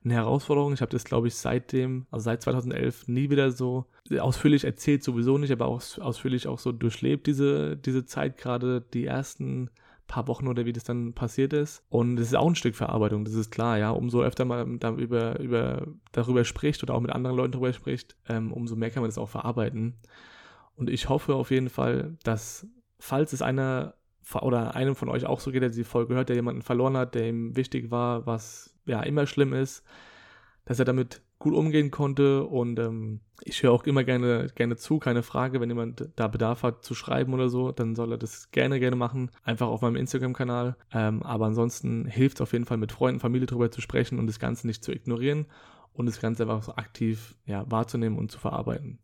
eine 0.04 0.14
Herausforderung. 0.14 0.72
Ich 0.72 0.80
habe 0.80 0.90
das, 0.90 1.04
glaube 1.04 1.28
ich, 1.28 1.34
seitdem, 1.36 2.06
also 2.10 2.24
seit 2.24 2.42
2011, 2.42 3.08
nie 3.08 3.30
wieder 3.30 3.52
so 3.52 3.86
ausführlich 4.18 4.64
erzählt, 4.64 5.04
sowieso 5.04 5.38
nicht, 5.38 5.52
aber 5.52 5.66
auch 5.66 5.82
ausführlich 5.98 6.48
auch 6.48 6.58
so 6.58 6.72
durchlebt, 6.72 7.26
diese, 7.26 7.76
diese 7.76 8.04
Zeit, 8.04 8.36
gerade 8.36 8.82
die 8.92 9.06
ersten 9.06 9.70
paar 10.12 10.28
Wochen 10.28 10.46
oder 10.46 10.66
wie 10.66 10.74
das 10.74 10.84
dann 10.84 11.14
passiert 11.14 11.54
ist. 11.54 11.82
Und 11.88 12.18
es 12.18 12.28
ist 12.28 12.34
auch 12.34 12.46
ein 12.46 12.54
Stück 12.54 12.76
Verarbeitung, 12.76 13.24
das 13.24 13.34
ist 13.34 13.50
klar, 13.50 13.78
ja. 13.78 13.90
Umso 13.90 14.22
öfter 14.22 14.44
man 14.44 14.78
darüber, 14.78 15.40
über, 15.40 15.86
darüber 16.12 16.44
spricht 16.44 16.82
oder 16.82 16.94
auch 16.94 17.00
mit 17.00 17.10
anderen 17.10 17.34
Leuten 17.34 17.52
darüber 17.52 17.72
spricht, 17.72 18.16
ähm, 18.28 18.52
umso 18.52 18.76
mehr 18.76 18.90
kann 18.90 19.02
man 19.02 19.08
das 19.08 19.16
auch 19.16 19.30
verarbeiten. 19.30 19.94
Und 20.76 20.90
ich 20.90 21.08
hoffe 21.08 21.34
auf 21.34 21.50
jeden 21.50 21.70
Fall, 21.70 22.18
dass, 22.24 22.66
falls 22.98 23.32
es 23.32 23.40
einer 23.40 23.94
oder 24.40 24.76
einem 24.76 24.94
von 24.94 25.08
euch 25.08 25.26
auch 25.26 25.40
so 25.40 25.50
geht, 25.50 25.62
der 25.62 25.70
die 25.70 25.82
Folge 25.82 26.14
hört, 26.14 26.28
der 26.28 26.36
jemanden 26.36 26.62
verloren 26.62 26.96
hat, 26.96 27.14
der 27.14 27.28
ihm 27.28 27.56
wichtig 27.56 27.90
war, 27.90 28.26
was 28.26 28.76
ja 28.86 29.02
immer 29.02 29.26
schlimm 29.26 29.52
ist, 29.52 29.82
dass 30.64 30.78
er 30.78 30.84
damit 30.84 31.22
gut 31.42 31.54
umgehen 31.54 31.90
konnte. 31.90 32.44
Und 32.44 32.78
ähm, 32.78 33.20
ich 33.42 33.62
höre 33.62 33.72
auch 33.72 33.84
immer 33.84 34.04
gerne, 34.04 34.46
gerne 34.54 34.76
zu, 34.76 35.00
keine 35.00 35.24
Frage, 35.24 35.60
wenn 35.60 35.68
jemand 35.68 36.08
da 36.14 36.28
Bedarf 36.28 36.62
hat 36.62 36.84
zu 36.84 36.94
schreiben 36.94 37.34
oder 37.34 37.48
so, 37.48 37.72
dann 37.72 37.96
soll 37.96 38.12
er 38.12 38.18
das 38.18 38.52
gerne, 38.52 38.78
gerne 38.78 38.94
machen, 38.94 39.30
einfach 39.42 39.66
auf 39.66 39.80
meinem 39.80 39.96
Instagram-Kanal, 39.96 40.76
ähm, 40.92 41.22
aber 41.24 41.46
ansonsten 41.46 42.06
hilft 42.06 42.36
es 42.36 42.40
auf 42.42 42.52
jeden 42.52 42.64
Fall 42.64 42.76
mit 42.76 42.92
Freunden, 42.92 43.18
Familie 43.18 43.46
darüber 43.46 43.72
zu 43.72 43.80
sprechen 43.80 44.20
und 44.20 44.28
das 44.28 44.38
Ganze 44.38 44.68
nicht 44.68 44.84
zu 44.84 44.92
ignorieren 44.92 45.46
und 45.92 46.06
das 46.06 46.20
Ganze 46.20 46.44
einfach 46.44 46.62
so 46.62 46.76
aktiv 46.76 47.34
ja, 47.44 47.68
wahrzunehmen 47.68 48.18
und 48.18 48.30
zu 48.30 48.38
verarbeiten. 48.38 49.00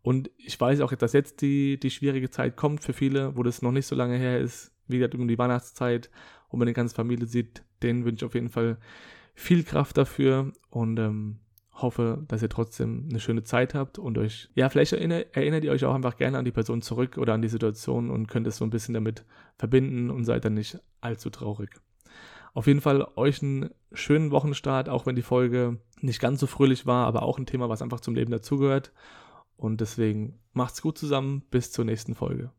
Und 0.00 0.30
ich 0.38 0.58
weiß 0.58 0.80
auch, 0.80 0.94
dass 0.94 1.12
jetzt 1.12 1.42
die, 1.42 1.78
die 1.78 1.90
schwierige 1.90 2.30
Zeit 2.30 2.56
kommt 2.56 2.82
für 2.82 2.94
viele, 2.94 3.36
wo 3.36 3.42
das 3.42 3.60
noch 3.60 3.72
nicht 3.72 3.86
so 3.86 3.94
lange 3.94 4.16
her 4.16 4.40
ist, 4.40 4.72
wie 4.88 4.96
gesagt, 4.96 5.14
um 5.14 5.28
die 5.28 5.38
Weihnachtszeit, 5.38 6.10
wo 6.48 6.56
man 6.56 6.68
die 6.68 6.72
ganze 6.72 6.94
Familie 6.94 7.26
sieht, 7.26 7.62
denen 7.82 8.06
wünsche 8.06 8.24
ich 8.24 8.28
auf 8.28 8.34
jeden 8.34 8.48
Fall 8.48 8.78
viel 9.34 9.64
Kraft 9.64 9.98
dafür. 9.98 10.52
Und 10.70 10.98
ähm, 10.98 11.40
hoffe, 11.76 12.24
dass 12.28 12.42
ihr 12.42 12.48
trotzdem 12.48 13.06
eine 13.08 13.20
schöne 13.20 13.44
Zeit 13.44 13.74
habt 13.74 13.98
und 13.98 14.18
euch, 14.18 14.48
ja, 14.54 14.68
vielleicht 14.68 14.92
erinnert, 14.92 15.36
erinnert 15.36 15.64
ihr 15.64 15.72
euch 15.72 15.84
auch 15.84 15.94
einfach 15.94 16.16
gerne 16.16 16.38
an 16.38 16.44
die 16.44 16.52
Person 16.52 16.82
zurück 16.82 17.18
oder 17.18 17.34
an 17.34 17.42
die 17.42 17.48
Situation 17.48 18.10
und 18.10 18.28
könnt 18.28 18.46
es 18.46 18.56
so 18.56 18.64
ein 18.64 18.70
bisschen 18.70 18.94
damit 18.94 19.24
verbinden 19.58 20.10
und 20.10 20.24
seid 20.24 20.44
dann 20.44 20.54
nicht 20.54 20.78
allzu 21.00 21.30
traurig. 21.30 21.70
Auf 22.54 22.66
jeden 22.66 22.80
Fall 22.80 23.06
euch 23.16 23.42
einen 23.42 23.70
schönen 23.92 24.30
Wochenstart, 24.30 24.88
auch 24.88 25.04
wenn 25.04 25.16
die 25.16 25.22
Folge 25.22 25.78
nicht 26.00 26.20
ganz 26.20 26.40
so 26.40 26.46
fröhlich 26.46 26.86
war, 26.86 27.06
aber 27.06 27.22
auch 27.22 27.38
ein 27.38 27.46
Thema, 27.46 27.68
was 27.68 27.82
einfach 27.82 28.00
zum 28.00 28.14
Leben 28.14 28.30
dazugehört. 28.30 28.92
Und 29.58 29.80
deswegen 29.80 30.38
macht's 30.52 30.80
gut 30.80 30.96
zusammen, 30.96 31.42
bis 31.50 31.70
zur 31.72 31.84
nächsten 31.84 32.14
Folge. 32.14 32.50